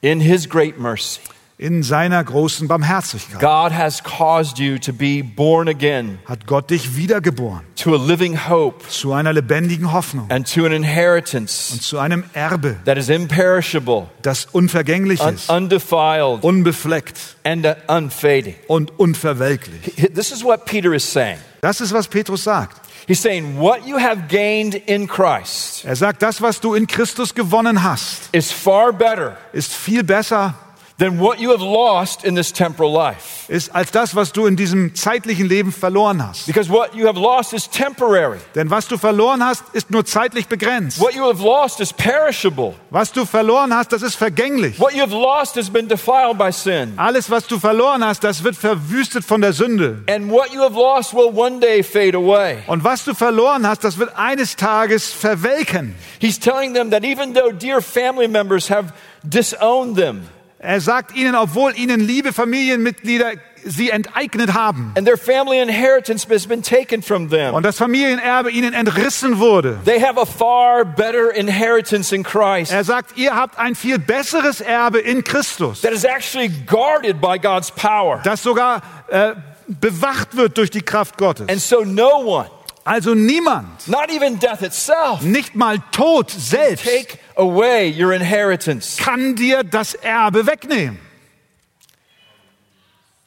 [0.03, 1.21] in his great mercy.
[1.63, 6.97] In seiner großen Barmherzigkeit God has caused you to be born again hat Gott dich
[6.97, 11.99] wiedergeboren to a living hope zu einer lebendigen Hoffnung and to an inheritance und zu
[11.99, 18.55] einem Erbe, that is imperishable, das unvergänglich un- ist, undefiled, unbefleckt and uh, unfading.
[18.67, 19.97] und unverwelklich.
[20.15, 21.37] This is what Peter is saying.
[21.61, 22.81] Das ist, was Petrus sagt.
[23.07, 27.35] He's saying, What you have gained in Christ Er sagt, das, was du in Christus
[27.35, 30.55] gewonnen hast, is far better ist viel besser,
[31.01, 33.49] than what you have lost in this temporal life.
[33.49, 36.47] ist als das, was du in diesem zeitlichen Leben verloren hast.
[36.47, 38.39] Because what you have lost is temporary.
[38.55, 41.01] Denn was du verloren hast, ist nur zeitlich begrenzt.
[41.01, 42.75] What you have lost is perishable.
[42.91, 44.79] Was du verloren hast, das ist vergänglich.
[44.79, 46.93] What you have lost has been defiled by sin.
[46.97, 50.05] Alles, was du verloren hast, das wird verwüstet von der Sünde.
[50.07, 52.59] And what you have lost will one day fade away.
[52.67, 55.95] Und was du verloren hast, das wird eines Tages verwelken.
[56.21, 58.93] He's telling them that even though dear family members have
[59.25, 60.29] disowned them
[60.63, 63.33] Er sagt ihnen, obwohl ihnen liebe Familienmitglieder
[63.65, 68.51] sie enteignet haben and their family inheritance has been taken from them, und das Familienerbe
[68.51, 69.79] ihnen entrissen wurde.
[69.85, 74.61] they have a far better inheritance in Christ Er sagt, ihr habt ein viel besseres
[74.63, 78.21] Erbe in Christus, that is actually guarded by God's power.
[78.25, 79.33] das sogar äh,
[79.67, 81.49] bewacht wird durch die Kraft Gottes.
[81.49, 82.47] And so no one,
[82.85, 88.97] Also niemand, not even death itself, nicht mal Tod selbst, take away your inheritance.
[88.97, 90.99] kann dir das Erbe wegnehmen.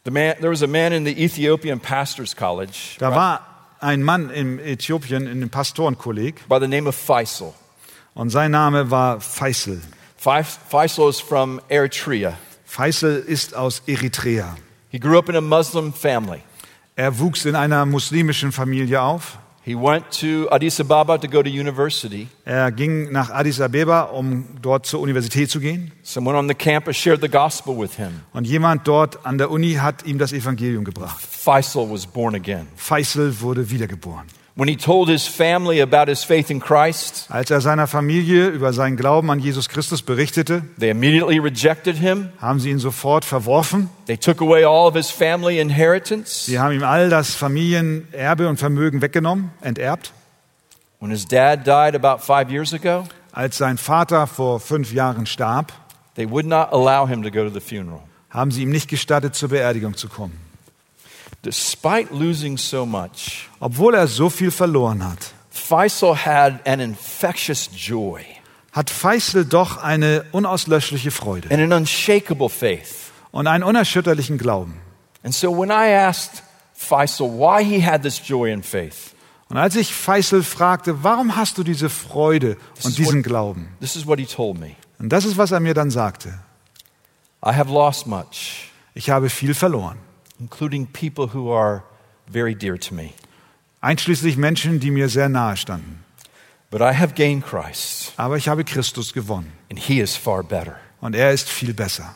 [0.06, 3.41] The man, there was a man in the Ethiopian Pastors College Da war
[3.80, 7.54] ein Mann in Äthiopien in dem Pastorenkolleg by the name of Faisal.
[8.16, 9.80] und sein Name war Faisal.
[10.18, 12.38] Fais- Faisal is from Eritrea.
[12.66, 14.56] Faisal ist aus Eritrea.
[14.89, 16.41] He grew up in a Muslim family.
[16.95, 19.38] Er wuchs in einer muslimischen Familie auf.
[19.66, 22.28] He went to Addis Ababa to go to university.
[22.43, 25.93] Er ging nach Addis Abeba, um dort zur Universität zu gehen.
[26.03, 28.24] Someone on the campus shared the gospel with him.
[28.34, 31.22] Und jemand dort an der Uni hat ihm das Evangelium gebracht.
[31.22, 32.68] Faisal was born again.
[32.76, 34.26] Faisal wurde wiedergeboren.
[34.56, 38.72] When he told his family about his faith in Christ, Als er seiner Familie über
[38.72, 42.30] seinen Glauben an Jesus Christus berichtete, they immediately rejected him.
[42.39, 43.89] haben sie ihn sofort verworfen.
[44.06, 46.45] They took away all of his family inheritance.
[46.45, 50.14] Sie haben ihm all das Familienerbe und Vermögen weggenommen, enterbt.
[50.99, 55.74] When his dad died about five years ago, Als sein Vater vor fünf Jahren starb,
[56.16, 58.01] they would not allow him to go to the funeral.
[58.30, 60.39] haben sie ihm nicht gestattet, zur Beerdigung zu kommen.
[61.43, 68.21] Despite losing so much, Obwohl er so viel verloren hat, Faisal had an infectious joy
[68.71, 73.11] hat Faisal doch eine unauslöschliche Freude and an unshakable faith.
[73.31, 74.79] und einen unerschütterlichen Glauben.
[75.23, 76.41] And so when I asked
[76.73, 79.13] Faisal why he had this joy and faith,
[79.49, 83.67] Und als ich Faisal fragte, warum hast du diese Freude und diesen what- Glauben?
[83.81, 84.71] this is what he told me.
[84.97, 86.29] Und das ist, was er mir dann sagte.
[87.45, 89.97] I have lost much, Ich habe viel verloren,
[90.43, 91.83] including people who are
[92.27, 93.13] very dear to me.
[93.81, 96.03] einschließlich Menschen, die mir sehr nahe standen.
[96.69, 100.77] But I have gained Christ, Aber ich habe Christus gewonnen and he is far better.
[101.01, 102.13] und er ist viel besser.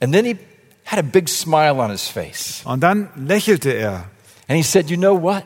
[0.00, 0.36] And then he
[0.84, 2.60] had a big smile on his face.
[2.64, 4.04] Und dann lächelte er
[4.48, 5.44] And he said, You know what?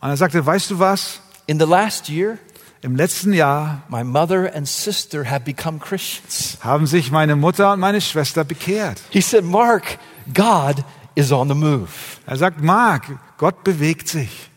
[0.00, 1.20] und er sagte, weißt du was?
[1.46, 2.38] In the last year,
[2.82, 6.58] Im letzten Jahr my mother and sister have become Christians.
[6.62, 9.00] haben sich meine Mutter und meine Schwester bekehrt.
[9.10, 9.98] He said, Mark,
[10.34, 10.84] God
[11.14, 12.20] is on the move.
[12.26, 13.04] Er sagt, Mark,
[13.38, 14.50] Gott bewegt sich.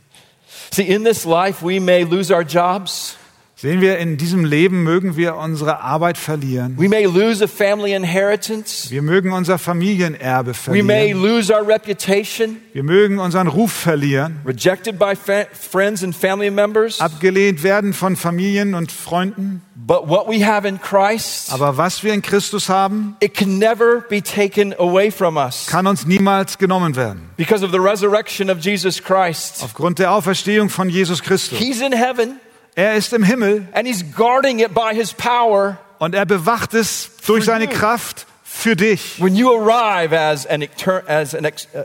[0.72, 3.18] See, in this life, we may lose our jobs.
[3.66, 6.76] Sehen wir, in diesem Leben mögen wir unsere Arbeit verlieren.
[6.78, 8.92] We may lose a family inheritance.
[8.92, 11.22] Wir mögen unser Familienerbe We may verlieren.
[11.24, 14.40] lose our reputation, Wir mögen unseren Ruf verlieren.
[14.46, 15.14] rejected by
[15.52, 17.02] friends and family members.
[17.02, 19.64] Abgelehnt werden von Familien und Freunden.
[19.74, 24.02] But what we have in Christ, Aber was wir in Christus haben, it can never
[24.08, 27.30] be taken away from us kann uns niemals genommen werden.
[27.36, 29.64] because of the resurrection of Jesus Christ.
[29.64, 31.58] Aufgrund der Auferstehung von Jesus Christus.
[31.58, 32.40] He's in heaven
[32.76, 37.10] Er ist im Himmel and he's guarding it by his power und er bewacht es
[37.26, 37.68] durch seine.
[37.68, 39.22] Kraft für dich.
[39.22, 40.66] when you arrive as an,
[41.08, 41.84] as an, ex- uh,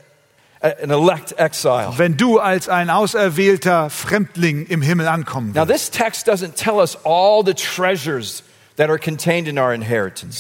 [0.83, 1.93] an elect exile.
[1.97, 5.93] Wenn du als ein auserwählter Fremdling im Himmel ankommen Now, wirst.
[5.93, 8.43] this text doesn't tell us all the treasures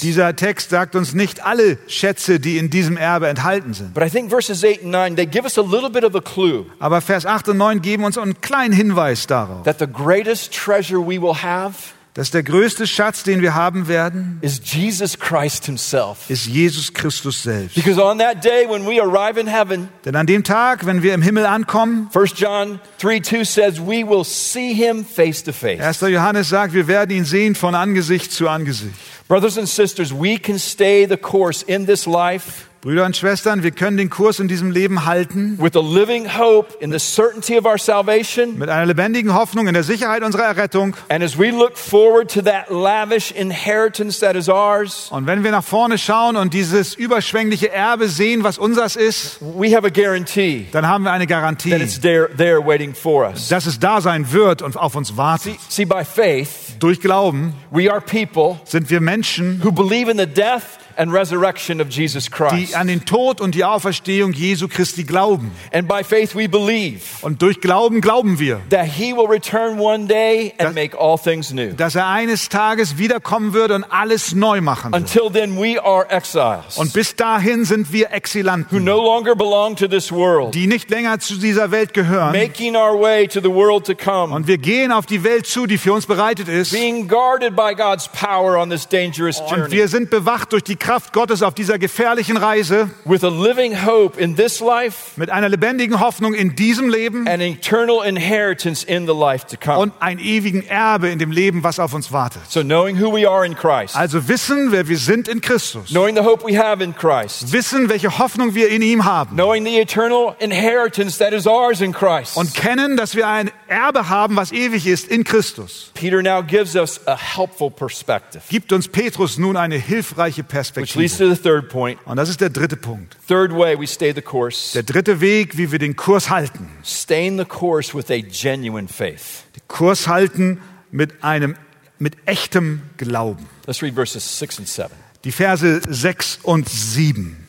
[0.03, 3.95] Dieser Text sagt uns nicht alle Schätze, die in diesem Erbe enthalten sind.
[3.95, 6.20] But I think verses 8 and 9, they give us a little bit of a
[6.20, 10.53] clue Aber Vers 8 und 9 geben uns einen kleinen Hinweis darauf, that the greatest
[10.53, 15.64] treasure we will have dass der größte Schatz, den wir haben werden, is Jesus Christ
[15.64, 16.28] himself.
[16.28, 17.74] ist Jesus Christus selbst.
[17.74, 21.14] Because on that day when we arrive in heaven, Denn an dem Tag, wenn wir
[21.14, 25.80] im Himmel ankommen, 1 John 3 2 says, we will see him face to face.
[25.80, 26.02] 1.
[26.12, 28.92] Johannes sagt, wir werden ihn sehen von Angesicht zu Angesicht.
[29.26, 33.72] Brothers and sisters, we can stay the course in this life Brüder und Schwestern, wir
[33.72, 37.66] können den Kurs in diesem Leben halten with a living hope in the certainty of
[37.66, 38.57] our salvation.
[38.59, 40.97] mit einer lebendigen Hoffnung in der Sicherheit unserer Errettung.
[41.11, 45.51] And as we look forward to that lavish inheritance that is ours, Und wenn wir
[45.51, 50.66] nach vorne schauen und dieses überschwängliche Erbe sehen, was unseres ist, we have a guarantee
[50.72, 53.49] dann haben wir eine that Garantie, it's there, there waiting for us.
[53.49, 55.57] dass es da sein wird und auf uns wartet.
[55.68, 60.24] See, by faith, Durch Glauben we are people sind wir Menschen, who believe in the
[60.26, 60.62] death
[61.01, 62.76] and resurrection of Jesus die Christ.
[62.76, 65.51] an den Tod und die Auferstehung Jesu Christi glauben.
[65.72, 70.07] And by faith, we believe Und durch Glauben glauben wir, that He will return one
[70.07, 71.72] day and Das- make all things new.
[71.74, 75.01] dass er eines Tages wiederkommen wird und alles neu machen wird.
[75.03, 79.76] Until then, we are exiles Und bis dahin sind wir who Exilanten, no longer belong
[79.76, 82.32] to this world, die nicht länger zu dieser Welt gehören.
[82.32, 85.66] making our way to the world to come, Und wir gehen auf die Welt zu,
[85.66, 86.72] die für uns bereitet ist.
[86.72, 89.70] being guarded by God's power on this dangerous Und journey.
[89.72, 94.20] wir sind bewacht durch die Kraft Gottes auf dieser gefährlichen Reise with a living hope
[94.20, 99.57] in this life mit einer lebendigen Hoffnung in diesem Leben inheritance in the life to
[99.57, 99.78] come.
[99.78, 102.43] und ein ewigen Erbe in dem Leben, was auf uns wartet.
[102.49, 105.91] So, knowing who we are in Christ, Also wissen, wer wir sind in Christus.
[105.91, 109.36] knowing the hope we have in Christ, Wissen, welche Hoffnung wir in ihm haben.
[109.36, 112.36] knowing the eternal inheritance that is ours in Christ.
[112.36, 115.93] Und kennen, dass wir ein Erbe haben, was ewig ist in Christus.
[115.95, 121.18] Peter now gives us a helpful perspective, Gibt uns Petrus nun eine hilfreiche leads Perspektive.
[121.18, 121.98] to the third point.
[122.04, 123.16] Und das ist der dritte Punkt.
[123.26, 124.72] Third way we stay the course.
[124.74, 126.68] Der dritte Weg, wie wir den Kurs halten.
[126.84, 129.44] Staying the course with a genuine faith.
[129.56, 130.60] Den Kurs halten
[130.90, 131.56] mit einem,
[131.98, 133.46] mit echtem Glauben.
[133.66, 134.90] Let's read verses 6 and 7.
[135.24, 137.46] Die Verse 6 und 7.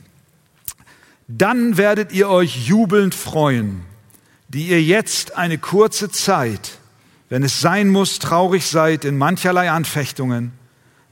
[1.28, 3.84] Dann werdet ihr euch jubelnd freuen,
[4.50, 6.72] die ihr jetzt eine kurze Zeit,
[7.30, 10.52] wenn es sein muss, traurig seid in mancherlei Anfechtungen,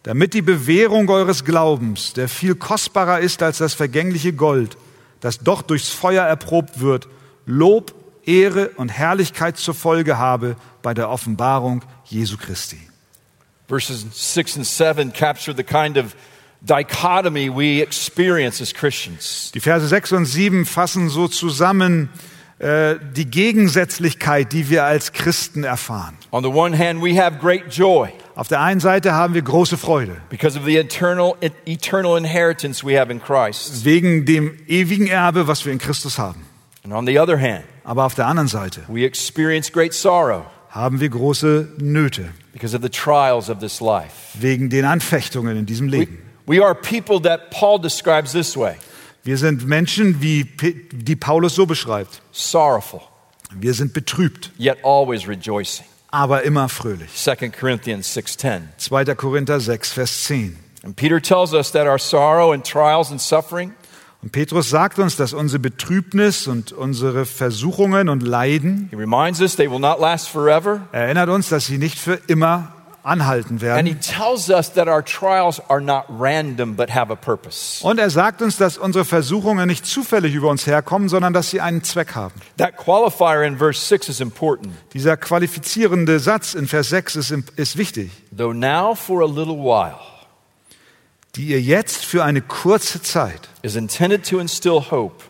[0.04, 4.78] damit die Bewährung eures Glaubens, der viel kostbarer ist als das vergängliche Gold,
[5.20, 7.08] das doch durchs Feuer erprobt wird,
[7.46, 7.94] Lob,
[8.26, 12.80] Ehre und Herrlichkeit zur Folge habe bei der Offenbarung Jesu Christi.
[13.68, 16.16] Verses 6 and 7 capture the kind of
[16.62, 19.52] dichotomy we experience as Christians.
[19.54, 22.10] Die Verse 6 und 7 fassen so zusammen
[22.60, 26.18] äh, die Gegensätzlichkeit, die wir als Christen erfahren.
[26.32, 29.78] On the one hand, we have great joy Auf der einen Seite haben wir große
[29.78, 31.34] Freude because of the eternal,
[31.66, 33.86] eternal inheritance we have in Christ.
[33.86, 36.46] wegen dem ewigen Erbe, was wir in Christus haben.
[36.84, 41.00] And on the other hand, Aber auf der anderen Seite we experience great sorrow haben
[41.00, 44.12] wir große Nöte because of the trials of this life.
[44.40, 46.18] wegen den Anfechtungen in diesem We, Leben.
[46.46, 48.76] we are people that Paul describes this way
[49.24, 50.46] Wir sind Menschen, wie
[50.92, 52.22] die Paulus so beschreibt.
[52.32, 53.02] sorrowful,
[53.54, 55.86] Wir sind betrübt, yet always rejoicing.
[56.10, 57.10] aber immer fröhlich.
[57.16, 58.62] 2 Corinthians 6:10.
[58.78, 59.16] 2.
[59.16, 60.58] Korinther 6, Vers 10.
[60.84, 63.74] And Peter tells us that our sorrow and trials and suffering
[64.22, 68.90] Und Petrus sagt uns, dass unsere Betrübnis und unsere Versuchungen und Leiden
[69.42, 70.82] us they will not last forever.
[70.92, 72.74] erinnert uns, dass sie nicht für immer
[73.10, 74.00] anhalten And he werden.
[74.02, 77.84] tells us that our trials are not random but have a purpose.
[77.86, 81.60] Und er sagt uns, dass unsere Versuchungen nicht zufällig über uns herkommen, sondern dass sie
[81.60, 82.36] einen Zweck haben.
[82.58, 84.74] That qualifier in verse 6 is important.
[84.94, 88.12] Dieser qualifizierende Satz in Vers 6 ist, ist wichtig.
[88.36, 89.98] Though now for a little while
[91.36, 95.24] Die ihr jetzt für eine kurze Zeit is intended to instill hope,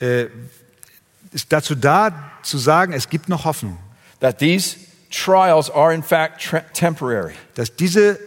[0.00, 0.26] äh,
[1.32, 3.78] ist dazu da, zu sagen, es gibt noch Hoffnung.
[4.20, 4.76] that these
[5.14, 7.34] trials are in fact temporary.
[7.54, 8.18] Dass diese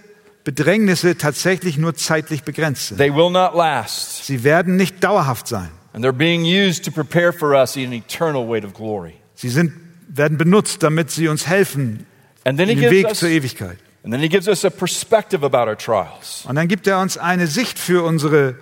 [0.43, 2.97] Bedrängnisse tatsächlich nur zeitlich begrenzt sind.
[2.97, 4.25] They will not last.
[4.25, 5.69] Sie werden nicht dauerhaft sein.
[5.93, 9.15] And they're being used to prepare for us an eternal weight of glory.
[9.35, 9.73] Sie sind,
[10.07, 12.05] werden benutzt, damit sie uns helfen
[12.45, 13.77] And then he in den Weg us, zur Ewigkeit.
[14.03, 16.45] and then he gives us a perspective about our trials.
[16.47, 18.55] Und dann gibt er uns eine Sicht für unsere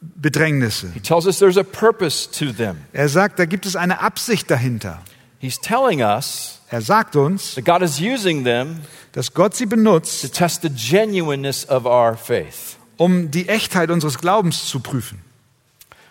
[0.00, 0.90] Bedrängnisse.
[0.94, 2.76] He tells us there's a purpose to them.
[2.92, 5.02] Er sagt, da gibt es eine Absicht dahinter.
[5.40, 8.80] He's telling us Er sagt uns, that God is using them
[9.12, 12.76] dass Gott sie to benutzt, test the genuineness of our faith.
[12.98, 15.22] um die Echtheit unseres Glaubens zu prüfen.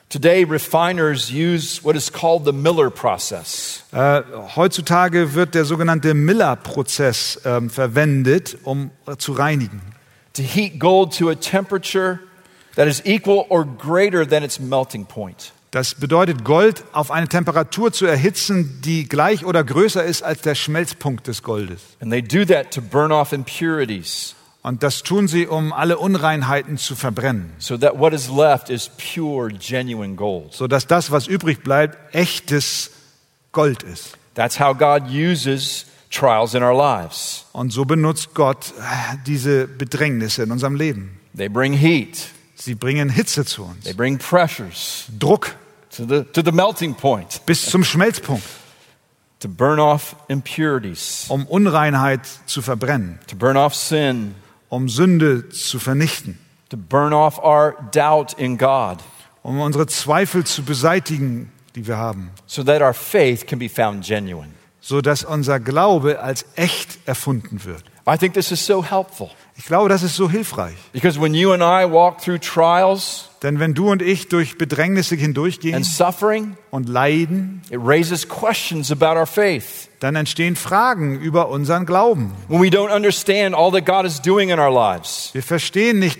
[0.09, 3.83] Today, refiners use what is called the Miller process.
[3.91, 4.21] Äh,
[4.55, 9.81] heutzutage wird der sogenannte Miller-Prozess ähm, verwendet, um äh, zu reinigen.
[10.33, 12.19] to heat gold to a temperature
[12.75, 15.51] that is equal or greater than its melting point.
[15.71, 20.55] Das bedeutet, Gold auf eine Temperatur zu erhitzen, die gleich oder größer ist als der
[20.55, 21.81] Schmelzpunkt des Goldes.
[21.99, 26.77] And they do that to burn off impurities Und das tun sie, um alle Unreinheiten
[26.77, 30.53] zu verbrennen, so that what is left is pure, genuine gold.
[30.53, 32.91] sodass das, was übrig bleibt, echtes
[33.51, 34.17] Gold ist.
[34.35, 37.45] That's how God uses trials in our lives.
[37.53, 41.19] Und so benutzt Gott äh, diese Bedrängnisse in unserem Leben.
[41.35, 42.29] They bring heat,
[42.59, 45.55] Sie bringen Hitze zu uns, they bring pressures Druck
[45.95, 48.43] to the, to the melting point bis zum Schmelzpunkt,
[49.39, 54.33] to burn off impurities, um Unreinheit zu verbrennen, to burn off sin,
[54.69, 56.39] um Sünde zu vernichten,
[56.69, 58.97] to burn off our doubt in God,
[59.43, 64.03] um unsere Zweifel zu beseitigen, die wir haben, so that our faith can be found
[64.03, 64.51] genuine.
[64.81, 67.83] so dass unser Glaube als echt erfunden wird.
[68.07, 69.29] I think this is so helpful.
[69.59, 70.75] Ich glaube, das ist so hilfreich.
[70.93, 75.15] Because when you and I walk through trials Denn wenn du und ich durch Bedrängnisse
[75.15, 79.89] hindurchgehen and suffering, und leiden, it raises questions about our faith.
[79.99, 82.33] dann entstehen Fragen über unseren Glauben.
[82.47, 86.19] When we don't understand all that God is doing in our lives, Wir verstehen nicht,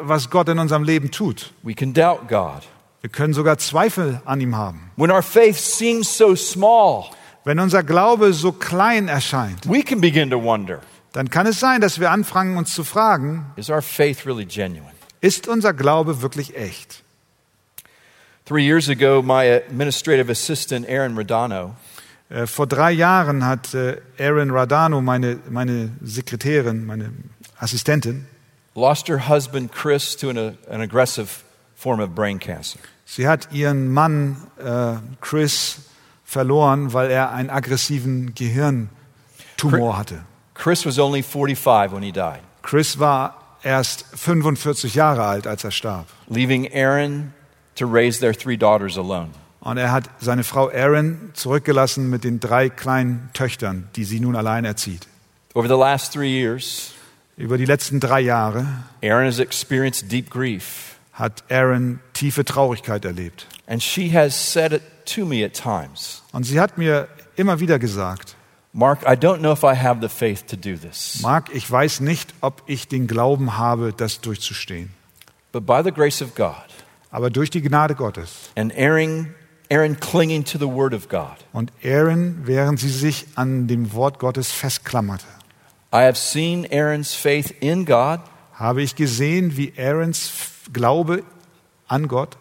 [0.00, 1.52] was Gott in unserem Leben tut.
[1.62, 2.62] we can doubt God.
[3.02, 4.90] Wir können sogar Zweifel an ihm haben.
[4.96, 7.04] When our faith seems so small,
[7.44, 10.80] Wenn unser Glaube so klein erscheint, we can begin to wonder
[11.12, 14.46] dann kann es sein, dass wir anfangen, uns zu fragen, really
[15.20, 17.02] ist unser Glaube wirklich echt?
[18.46, 21.76] Three years ago, my administrative assistant, Aaron Rodano,
[22.30, 27.12] Äh, Vor drei Jahren hat äh, Erin Radano, meine, meine Sekretärin, meine
[27.58, 28.26] Assistentin,
[28.74, 31.28] lost her husband, Chris, to an, an aggressive
[31.74, 32.78] form of brain cancer.
[33.04, 35.80] sie hat ihren Mann äh, Chris
[36.24, 40.20] verloren, weil er einen aggressiven Gehirntumor hatte.
[40.62, 45.70] Chris was only 45 when he died, Chris war erst 45 Jahre alt, als er
[45.70, 46.06] starb.
[46.28, 47.32] leaving Aaron
[47.76, 49.30] to raise their three daughters alone.
[49.60, 54.34] Und er hat seine Frau Erin zurückgelassen mit den drei kleinen Töchtern, die sie nun
[54.36, 55.06] allein erzieht.
[55.54, 56.92] Over the last three years,
[57.36, 58.66] Über die letzten drei Jahre
[59.02, 63.46] Aaron has experienced deep grief, hat Aaron tiefe Traurigkeit erlebt.
[63.66, 67.78] and she has said it to me at times Und sie hat mir immer wieder
[67.78, 68.36] gesagt,
[68.72, 72.00] Mark, I don't know if I have the faith to do this, Mark, ich weiß
[72.00, 74.90] nicht, ob ich den Glauben habe, das durchzustehen.
[75.52, 76.54] but by the grace of God
[77.10, 79.34] Aber durch die Gnade Gottes and Aaron,
[79.68, 84.18] Aaron clinging to the Word of God, und Aaron, während sie sich an dem Wort
[84.20, 85.26] Gottes festklammerte,
[85.92, 88.20] I have seen Aaron's faith in God
[88.54, 90.30] habe ich gesehen, wie Aarons
[90.72, 91.24] Glaube
[91.88, 92.36] an Gott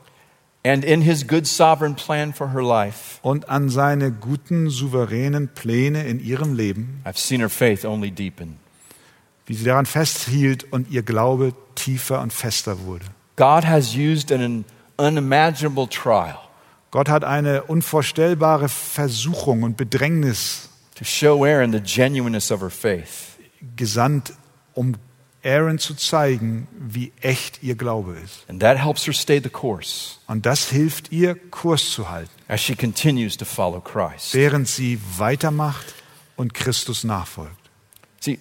[0.63, 3.19] and in His good sovereign plan for her life.
[3.21, 8.57] und an seine guten, souveränen Pläne in ihrem Leben, I've seen her faith only deepen.
[9.45, 13.05] wie sie daran festhielt und ihr Glaube tiefer und fester wurde.
[13.35, 14.65] God has used an
[14.97, 16.37] unimaginable trial
[16.91, 23.37] Gott hat eine unvorstellbare Versuchung und Bedrängnis to show Aaron the genuineness of her faith.
[23.75, 24.33] gesandt,
[24.73, 24.95] um
[25.43, 28.43] Aaron zu zeigen, wie echt ihr Glaube ist.
[28.49, 32.61] And that helps her stay the course Und das hilft ihr, Kurs zu halten, as
[32.61, 34.33] she continues to follow Christ.
[34.33, 35.93] während sie weitermacht
[36.35, 37.55] und Christus nachfolgt.
[38.19, 38.37] See,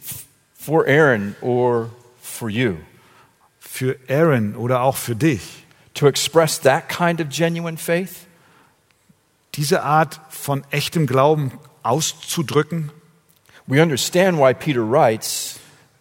[0.55, 1.91] for Aaron or
[2.21, 2.77] for you,
[3.61, 8.27] Für Aaron oder auch für dich, to express that kind of genuine faith,
[9.55, 12.91] diese Art von echtem Glauben auszudrücken,
[13.67, 15.48] we understand why Peter writes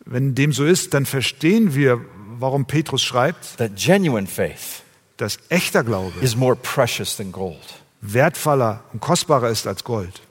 [0.10, 2.02] wenn dem so ist, dann verstehen wir,
[2.40, 4.84] warum Petrus schreibt, that genuine faith
[5.18, 7.58] dass echter Glaube is more precious than gold.
[8.02, 10.22] wertvoller und kostbarer ist als Gold.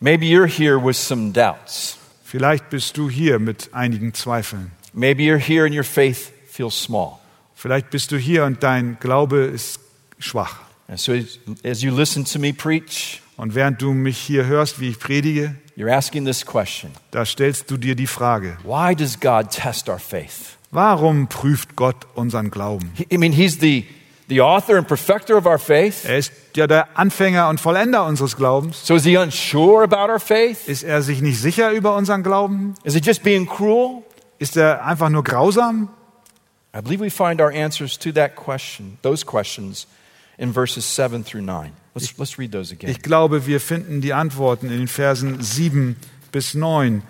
[0.00, 1.96] Maybe you're here with some doubts.
[2.24, 4.72] Vielleicht bist du hier mit einigen Zweifeln.
[4.92, 7.18] Maybe you're here and your faith feels small.
[7.54, 9.80] Vielleicht bist du hier und dein Glaube ist
[10.18, 10.56] schwach.
[10.88, 11.12] And so
[11.64, 15.54] as, you listen to me preach, Und während du mich hier hörst, wie ich predige,
[15.78, 19.98] you're asking this question da stellst du dir die Frage, Why does God test our
[19.98, 20.56] faith?
[20.70, 22.92] warum prüft Gott unseren Glauben?
[23.10, 23.84] I mean, He's the,
[24.28, 26.04] the author and perfecter of our faith.
[26.04, 28.86] Er ist ja der Anfänger und Vollender unseres Glaubens.
[28.86, 30.68] So is He unsure about our faith?
[30.68, 32.74] Ist er sich nicht sicher über unseren Glauben?
[32.84, 34.02] Is He just being cruel?
[34.38, 35.88] Ist er einfach nur grausam?
[36.76, 39.86] I believe we find our answers to that question, those questions,
[40.36, 41.72] in verses 7 through 9.
[42.90, 45.96] Ich glaube, wir finden die Antworten in den Versen 7
[46.32, 47.02] bis 9,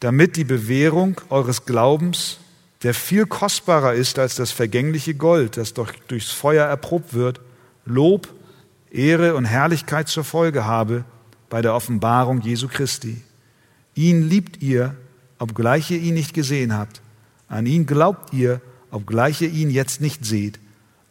[0.00, 2.38] damit die Bewährung eures Glaubens,
[2.82, 7.40] der viel kostbarer ist als das vergängliche Gold, das durchs Feuer erprobt wird,
[7.84, 8.28] Lob,
[8.90, 11.04] Ehre und Herrlichkeit zur Folge habe
[11.48, 13.22] bei der Offenbarung Jesu Christi.
[13.94, 14.94] Ihn liebt ihr,
[15.38, 17.00] obgleich ihr ihn nicht gesehen habt.
[17.48, 18.60] An ihn glaubt ihr,
[18.90, 20.58] obgleich ihr ihn jetzt nicht seht.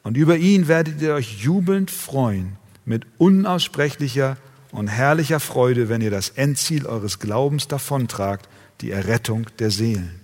[0.03, 4.37] Und über ihn werdet ihr euch jubelnd freuen, mit unaussprechlicher
[4.71, 8.47] und herrlicher Freude, wenn ihr das Endziel eures Glaubens davontragt,
[8.81, 10.19] die Errettung der Seelen.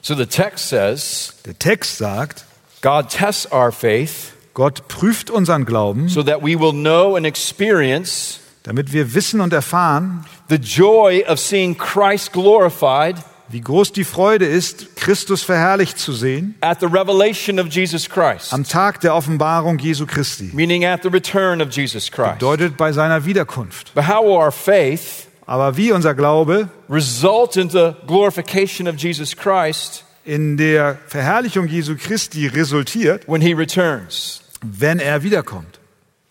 [0.00, 2.44] So the text says Der Text sagt,
[2.80, 8.40] God tests our faith Gott prüft unseren Glauben, so that we will know and experience
[8.62, 13.16] damit wir wissen und erfahren, the joy of seeing Christ glorified
[13.52, 18.52] wie groß die Freude ist, Christus verherrlicht zu sehen at the revelation of Jesus Christ,
[18.52, 20.50] am Tag der Offenbarung Jesu Christi.
[20.52, 22.38] meaning at the return of Jesus Christ.
[22.38, 23.92] Bedeutet bei seiner Wiederkunft.
[23.94, 29.36] But how will our faith Aber wie unser Glaube result in the glorification of Jesus
[29.36, 34.40] Christ in der Verherrlichung Jesu Christi resultiert, when he returns?
[34.64, 35.80] wenn er wiederkommt.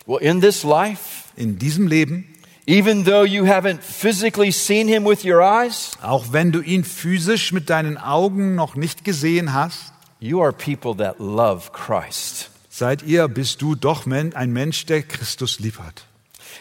[0.06, 2.26] Well, in this life, In diesem Leben,
[2.72, 7.52] even though you haven't physically seen him with your eyes, auch wenn du ihn physisch
[7.52, 9.92] mit deinen Augen noch nicht gesehen hast,
[10.22, 12.50] you are people that love Christ.
[12.70, 16.06] seid ihr, bist du doch ein Mensch, der Christus lieb hat.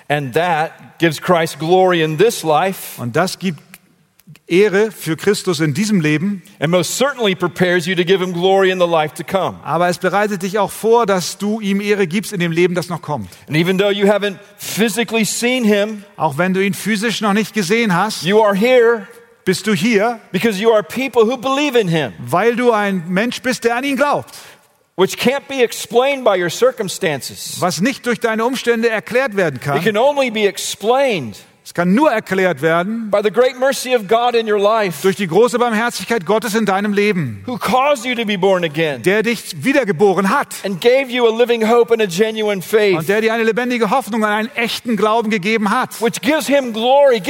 [0.08, 3.69] And that gives Christ glory in this life Und das gibt
[4.50, 8.70] Ehre für Christus in diesem Leben, and most certainly prepares you to give him glory
[8.70, 9.58] in the life to come.
[9.62, 12.88] aber es bereitet dich auch vor, dass du ihm Ehre gibst in dem Leben, das
[12.88, 13.28] noch kommt.
[13.46, 17.54] And even though you haven't physically seen him, Auch wenn du ihn physisch noch nicht
[17.54, 19.06] gesehen hast, you are here
[19.44, 23.40] bist du hier, because you are people who believe in him, weil du ein Mensch
[23.42, 24.34] bist, der an ihn glaubt.
[24.96, 27.56] which can't be explained by your circumstances.
[27.60, 29.80] Was nicht durch deine Umstände erklärt werden It kann.
[29.82, 31.36] can only be explained
[31.70, 35.14] Es kann nur erklärt werden by the great mercy of God in your life, durch
[35.14, 41.04] die große Barmherzigkeit Gottes in deinem Leben, again der dich wiedergeboren hat und der
[43.20, 45.90] dir eine lebendige Hoffnung und einen echten Glauben gegeben hat.
[46.72, 47.22] glory,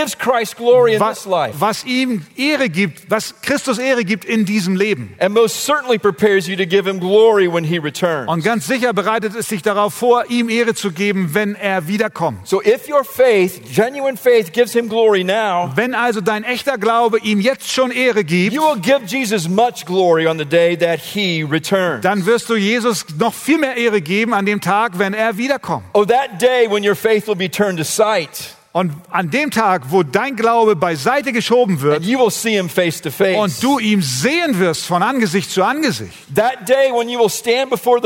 [1.58, 5.12] Was, ihm Ehre gibt, was Christus Ehre gibt in diesem Leben.
[5.18, 8.26] and most certainly prepares you to give him glory when he returns.
[8.30, 12.48] Und ganz sicher bereitet es sich darauf vor, ihm Ehre zu geben, wenn er wiederkommt.
[12.48, 16.78] So if your faith, genuine faith faith gives him glory now, Wenn also dein echter
[16.78, 20.76] Glaube ihm jetzt schon Ehre gibt, you will give Jesus much glory on the day
[20.76, 22.02] that he returns.
[22.02, 25.84] dann wirst du Jesus noch viel mehr Ehre geben an dem Tag, wenn er wiederkommt.
[25.94, 29.82] Oh, that day when your faith will be turned to sight Und an dem Tag,
[29.88, 33.36] wo dein Glaube beiseite geschoben wird and you will see him face to face.
[33.36, 36.16] und du ihm sehen wirst von Angesicht zu Angesicht,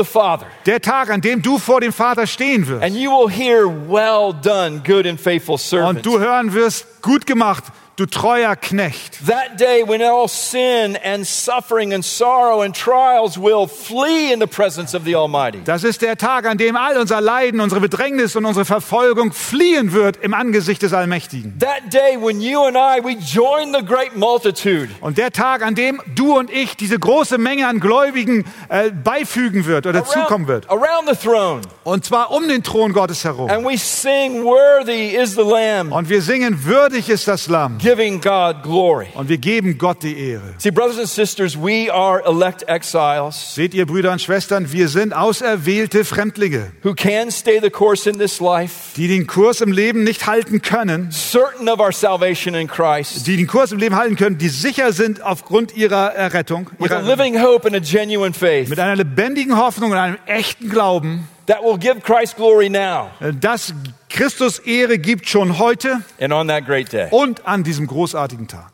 [0.03, 3.67] Father der Tag, an dem du vor dem Vater stehen wirst and you will hear,
[3.67, 5.97] Well done, good and faithful servant.
[5.97, 7.65] und du hören wirst, gut gemacht,
[7.97, 9.25] du treuer Knecht.
[9.27, 14.47] That day when all sin and suffering and sorrow and trials will flee in the
[14.47, 15.61] presence of the Almighty.
[15.63, 19.93] Das ist der Tag, an dem all unser Leiden, unsere Bedrängnis und unsere Verfolgung fliehen
[19.93, 21.57] wird im Angesicht des Allmächtigen.
[21.59, 25.75] That day when you and I, we join the great multitude Und der Tag, an
[25.75, 30.69] dem du und ich diese große Menge an Gläubigen äh, beifügen wird oder zukommen wird.
[30.69, 33.49] around the throne Und zwar um den Thron Gottes herum.
[33.49, 37.77] and we sing, Worthy is the Lamb, Und wir singen, würdig ist das Lamm.
[37.85, 39.07] Giving God glory.
[39.13, 40.55] Und wir geben Gott die Ehre.
[40.57, 45.13] See, brothers and sisters, we are elect exiles Seht ihr, Brüder und Schwestern, wir sind
[45.13, 50.03] auserwählte Fremdlinge, who can stay the course in this life, die den Kurs im Leben
[50.03, 54.15] nicht halten können, certain of our salvation in Christ, die den Kurs im Leben halten
[54.15, 58.33] können, die sicher sind aufgrund ihrer Errettung, with a ihrer, living hope and a genuine
[58.33, 63.11] faith mit einer lebendigen Hoffnung und einem echten Glauben, that will give Christ glory now
[63.19, 63.73] äh, dass
[64.09, 67.07] Christus Ehre gibt schon heute and on that great day.
[67.11, 68.71] und an diesem großartigen Tag.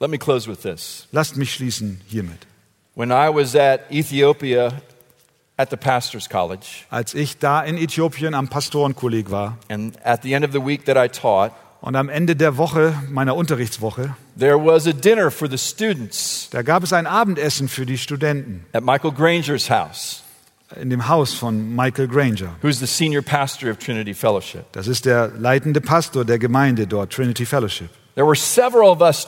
[0.00, 1.06] Let me close with this.
[1.12, 2.46] Lasst mich schließen hiermit.
[2.94, 4.72] When I was at Ethiopia
[5.56, 10.32] at the pastor's college, Als ich da in Äthiopien am Pastorenkolleg war and at the
[10.34, 14.56] end of the week that I taught, und am Ende der Woche, meiner Unterrichtswoche, there
[14.56, 18.84] was a dinner for the students da gab es ein Abendessen für die Studenten at
[18.84, 20.21] Michael Granger's house,
[20.80, 22.50] in dem Haus von Michael Granger.
[22.62, 24.64] who's the senior pastor of Trinity Fellowship.
[24.72, 27.90] Das ist der leitende Pastor der Gemeinde dort, Trinity Fellowship.
[28.14, 29.26] There were several of us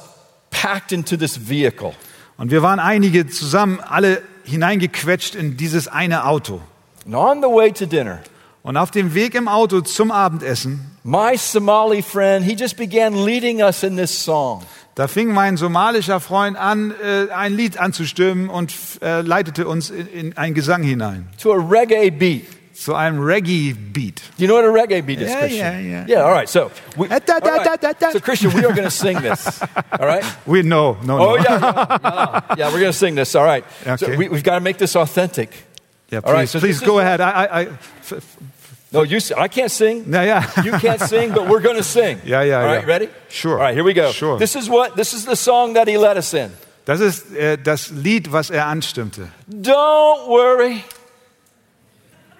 [0.51, 1.93] packed into this vehicle.
[2.37, 6.61] Und wir waren einige zusammen, alle hineingequetscht in dieses eine Auto.
[7.07, 8.21] And on the way to dinner,
[8.63, 13.61] Und auf dem Weg im Auto zum Abendessen, my Somali friend, he just began leading
[13.63, 14.63] us in this song.
[14.95, 18.73] Da fing mein somalischer Freund an, äh, ein Lied anzustimmen und
[19.03, 21.29] äh, leitete uns in, in einen Gesang hinein.
[21.43, 22.47] To a reggae beat.
[22.75, 24.21] Zu einem Reggae-Beat.
[24.37, 25.59] Do you know what a reggae beat is, Yeah, Christian?
[25.61, 26.07] yeah, yeah.
[26.09, 26.49] Yeah, all right.
[26.49, 28.13] So, we, all right.
[28.13, 29.61] so Christian, we are going to sing this.
[30.01, 30.25] All right?
[30.45, 31.29] We no, no, no.
[31.31, 32.55] Oh, yeah, yeah, yeah.
[32.59, 33.33] Yeah, we're going to sing this.
[33.37, 33.65] All right.
[33.85, 34.17] So Okay.
[34.17, 35.51] we, we've got to make this authentic.
[36.11, 37.21] Yeah, All right, please, so please go is- ahead.
[37.21, 37.69] I, I, I,
[38.95, 39.19] No, you.
[39.37, 40.11] I can't sing.
[40.11, 40.63] No, yeah.
[40.63, 42.21] You can't sing, but we're going to sing.
[42.25, 42.89] Yeah, yeah, All right, yeah.
[42.89, 43.09] ready?
[43.29, 43.55] Sure.
[43.55, 44.13] All right, here we go.
[44.13, 44.39] Sure.
[44.39, 44.97] This is what.
[44.97, 46.51] This is the song that he led us in.
[46.87, 49.29] Das ist äh, das Lied, was er anstimmte.
[49.51, 50.85] Don't worry.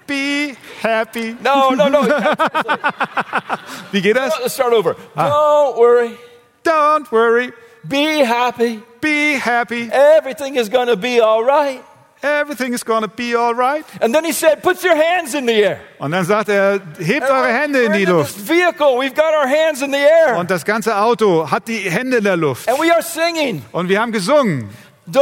[0.07, 1.35] Be happy.
[1.43, 2.03] No, no, no.
[3.93, 4.39] Wie geht das?
[4.39, 4.97] Let's start over.
[5.17, 5.31] Ah.
[5.31, 6.19] Don't worry.
[6.63, 7.53] Don't worry.
[7.89, 8.83] Be happy.
[9.01, 9.89] Be happy.
[9.91, 11.83] Everything is going to be all right.
[12.25, 13.85] Everything is gonna be alright.
[14.01, 17.29] And then he said, "Put your hands in the air." Und dann sagt er, hebt
[17.29, 18.35] eure Hände in die Luft.
[18.49, 18.87] vehicle.
[18.99, 22.25] We've got our hands in the air, Und das ganze Auto hat die Hände in
[22.25, 22.67] der Luft.
[22.69, 23.63] and we are singing.
[23.73, 24.71] Und wir haben gesungen.
[25.07, 25.21] Don't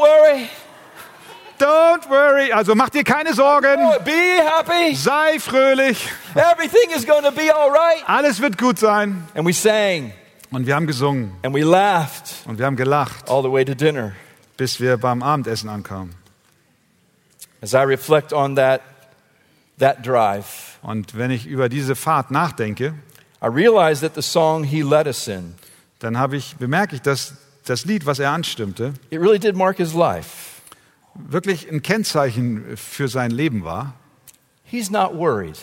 [0.00, 0.48] worry.
[1.58, 2.52] Don't worry.
[2.52, 3.78] Also mach dir keine Sorgen.
[4.04, 4.94] Be happy.
[4.94, 6.08] Sei fröhlich.
[6.34, 8.02] Everything is going to be all right.
[8.06, 9.26] Alles wird gut sein.
[9.34, 10.12] And we sang
[10.52, 11.32] Und wir haben gesungen.
[11.42, 14.12] and we laughed Und wir haben gelacht, all the way to dinner.
[14.56, 16.14] bis wir beim Abendessen ankamen.
[17.64, 18.82] As I reflect on that,
[19.78, 22.92] that drive, Und wenn ich über diese Fahrt nachdenke,
[23.42, 25.54] I realize that the song he led us in,
[25.98, 27.32] dann habe ich, bemerke ich, dass
[27.64, 30.60] das Lied, was er anstimmte, it really did mark his life.
[31.14, 33.94] wirklich ein Kennzeichen für sein Leben war.
[34.64, 35.56] He's not worried,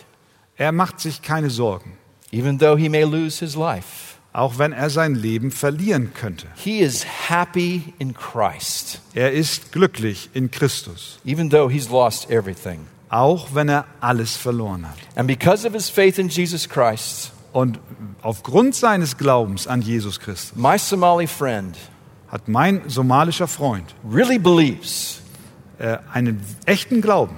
[0.57, 1.99] Er macht sich keine Sorgen,
[2.31, 4.10] even though he may lose his life.
[4.33, 6.47] Auch wenn er sein Leben verlieren könnte.
[6.55, 12.87] He is happy in Christ, Er ist glücklich in Christus, even though he's lost everything.
[13.09, 14.97] auch wenn er alles verloren hat.
[15.15, 17.79] And because of his faith in Jesus Christ, Und
[18.21, 21.75] aufgrund seines Glaubens an Jesus Christus my Somali friend
[22.29, 25.21] hat mein somalischer Freund really believes
[25.79, 27.35] äh, einen echten Glauben.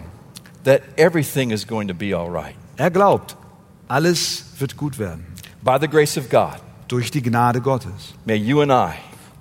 [0.65, 2.55] that everything is going to be all right.
[2.77, 3.35] Er glaubt,
[3.87, 5.25] alles wird gut werden.
[5.63, 6.57] By the grace of God,
[6.93, 8.13] Durch die Gnade Gottes.
[8.23, 8.93] may you and I,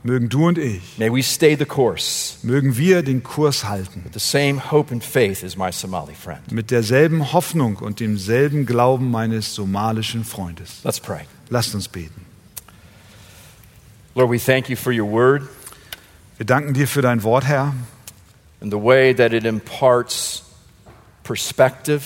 [0.05, 4.03] Mögen du und ich, may we stay the course mögen wir den Kurs halten.
[4.05, 6.51] with the same hope and faith as my Somali friend.
[6.51, 10.81] Mit derselben Hoffnung und demselben Glauben meines somalischen Freundes.
[10.83, 11.27] Let's pray.
[11.51, 12.25] Lasst uns beten.
[14.15, 15.43] Lord, we thank you for your word
[16.39, 17.75] Wir danken dir für dein Wort, Herr,
[18.63, 20.43] and the way that it imparts
[21.23, 22.01] perspective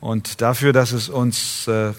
[0.00, 1.94] und dafür, dass es uns äh,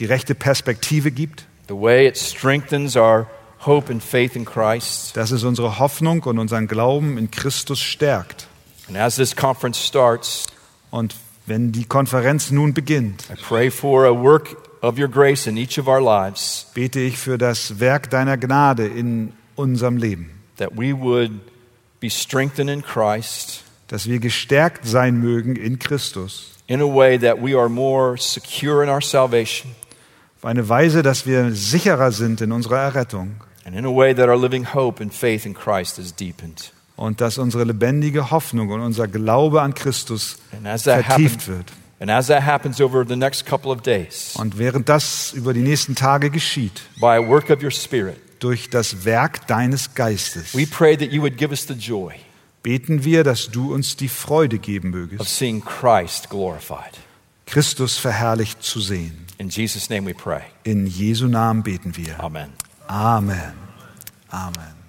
[0.00, 3.28] die rechte Perspektive gibt, the way it strengthens our
[3.60, 5.16] hope and faith in Christ.
[5.16, 8.48] dass es unsere Hoffnung und unseren Glauben in Christus stärkt.
[8.88, 10.46] And as this conference starts,
[10.90, 11.14] Und
[11.46, 15.78] wenn die Konferenz nun beginnt, I pray for a work of your grace in each
[15.78, 20.92] of our lives, bete ich für das Werk deiner Gnade in unserem Leben, that we
[20.92, 21.30] would
[22.00, 23.62] be strengthened in Christ.
[23.86, 28.82] Dass wir gestärkt sein mögen in Christus, in a way that we are more secure
[28.82, 29.74] in our salvation
[30.40, 33.32] auf eine Weise, dass wir sicherer sind in unserer Errettung
[33.66, 36.72] and in a way that our living hope and faith in Christ is deepened.
[36.96, 40.38] und dass unsere lebendige Hoffnung und unser Glaube an Christus
[40.82, 41.70] vertieft wird.
[41.98, 45.60] and as that happens over the next couple of days, Und während das über die
[45.60, 50.66] nächsten Tage geschieht, by a work of your Spirit, durch das Werk deines Geistes, we
[50.66, 52.14] pray that you would give us the joy
[52.62, 56.92] beten wir, dass du uns die Freude geben of mögest, seeing Christ glorified.
[57.44, 59.26] Christus verherrlicht zu sehen.
[59.40, 60.52] In Jesus' name we pray.
[60.64, 62.20] In Jesu Namen beten wir.
[62.20, 62.52] Amen.
[62.90, 63.54] Amen.
[64.30, 64.79] Amen.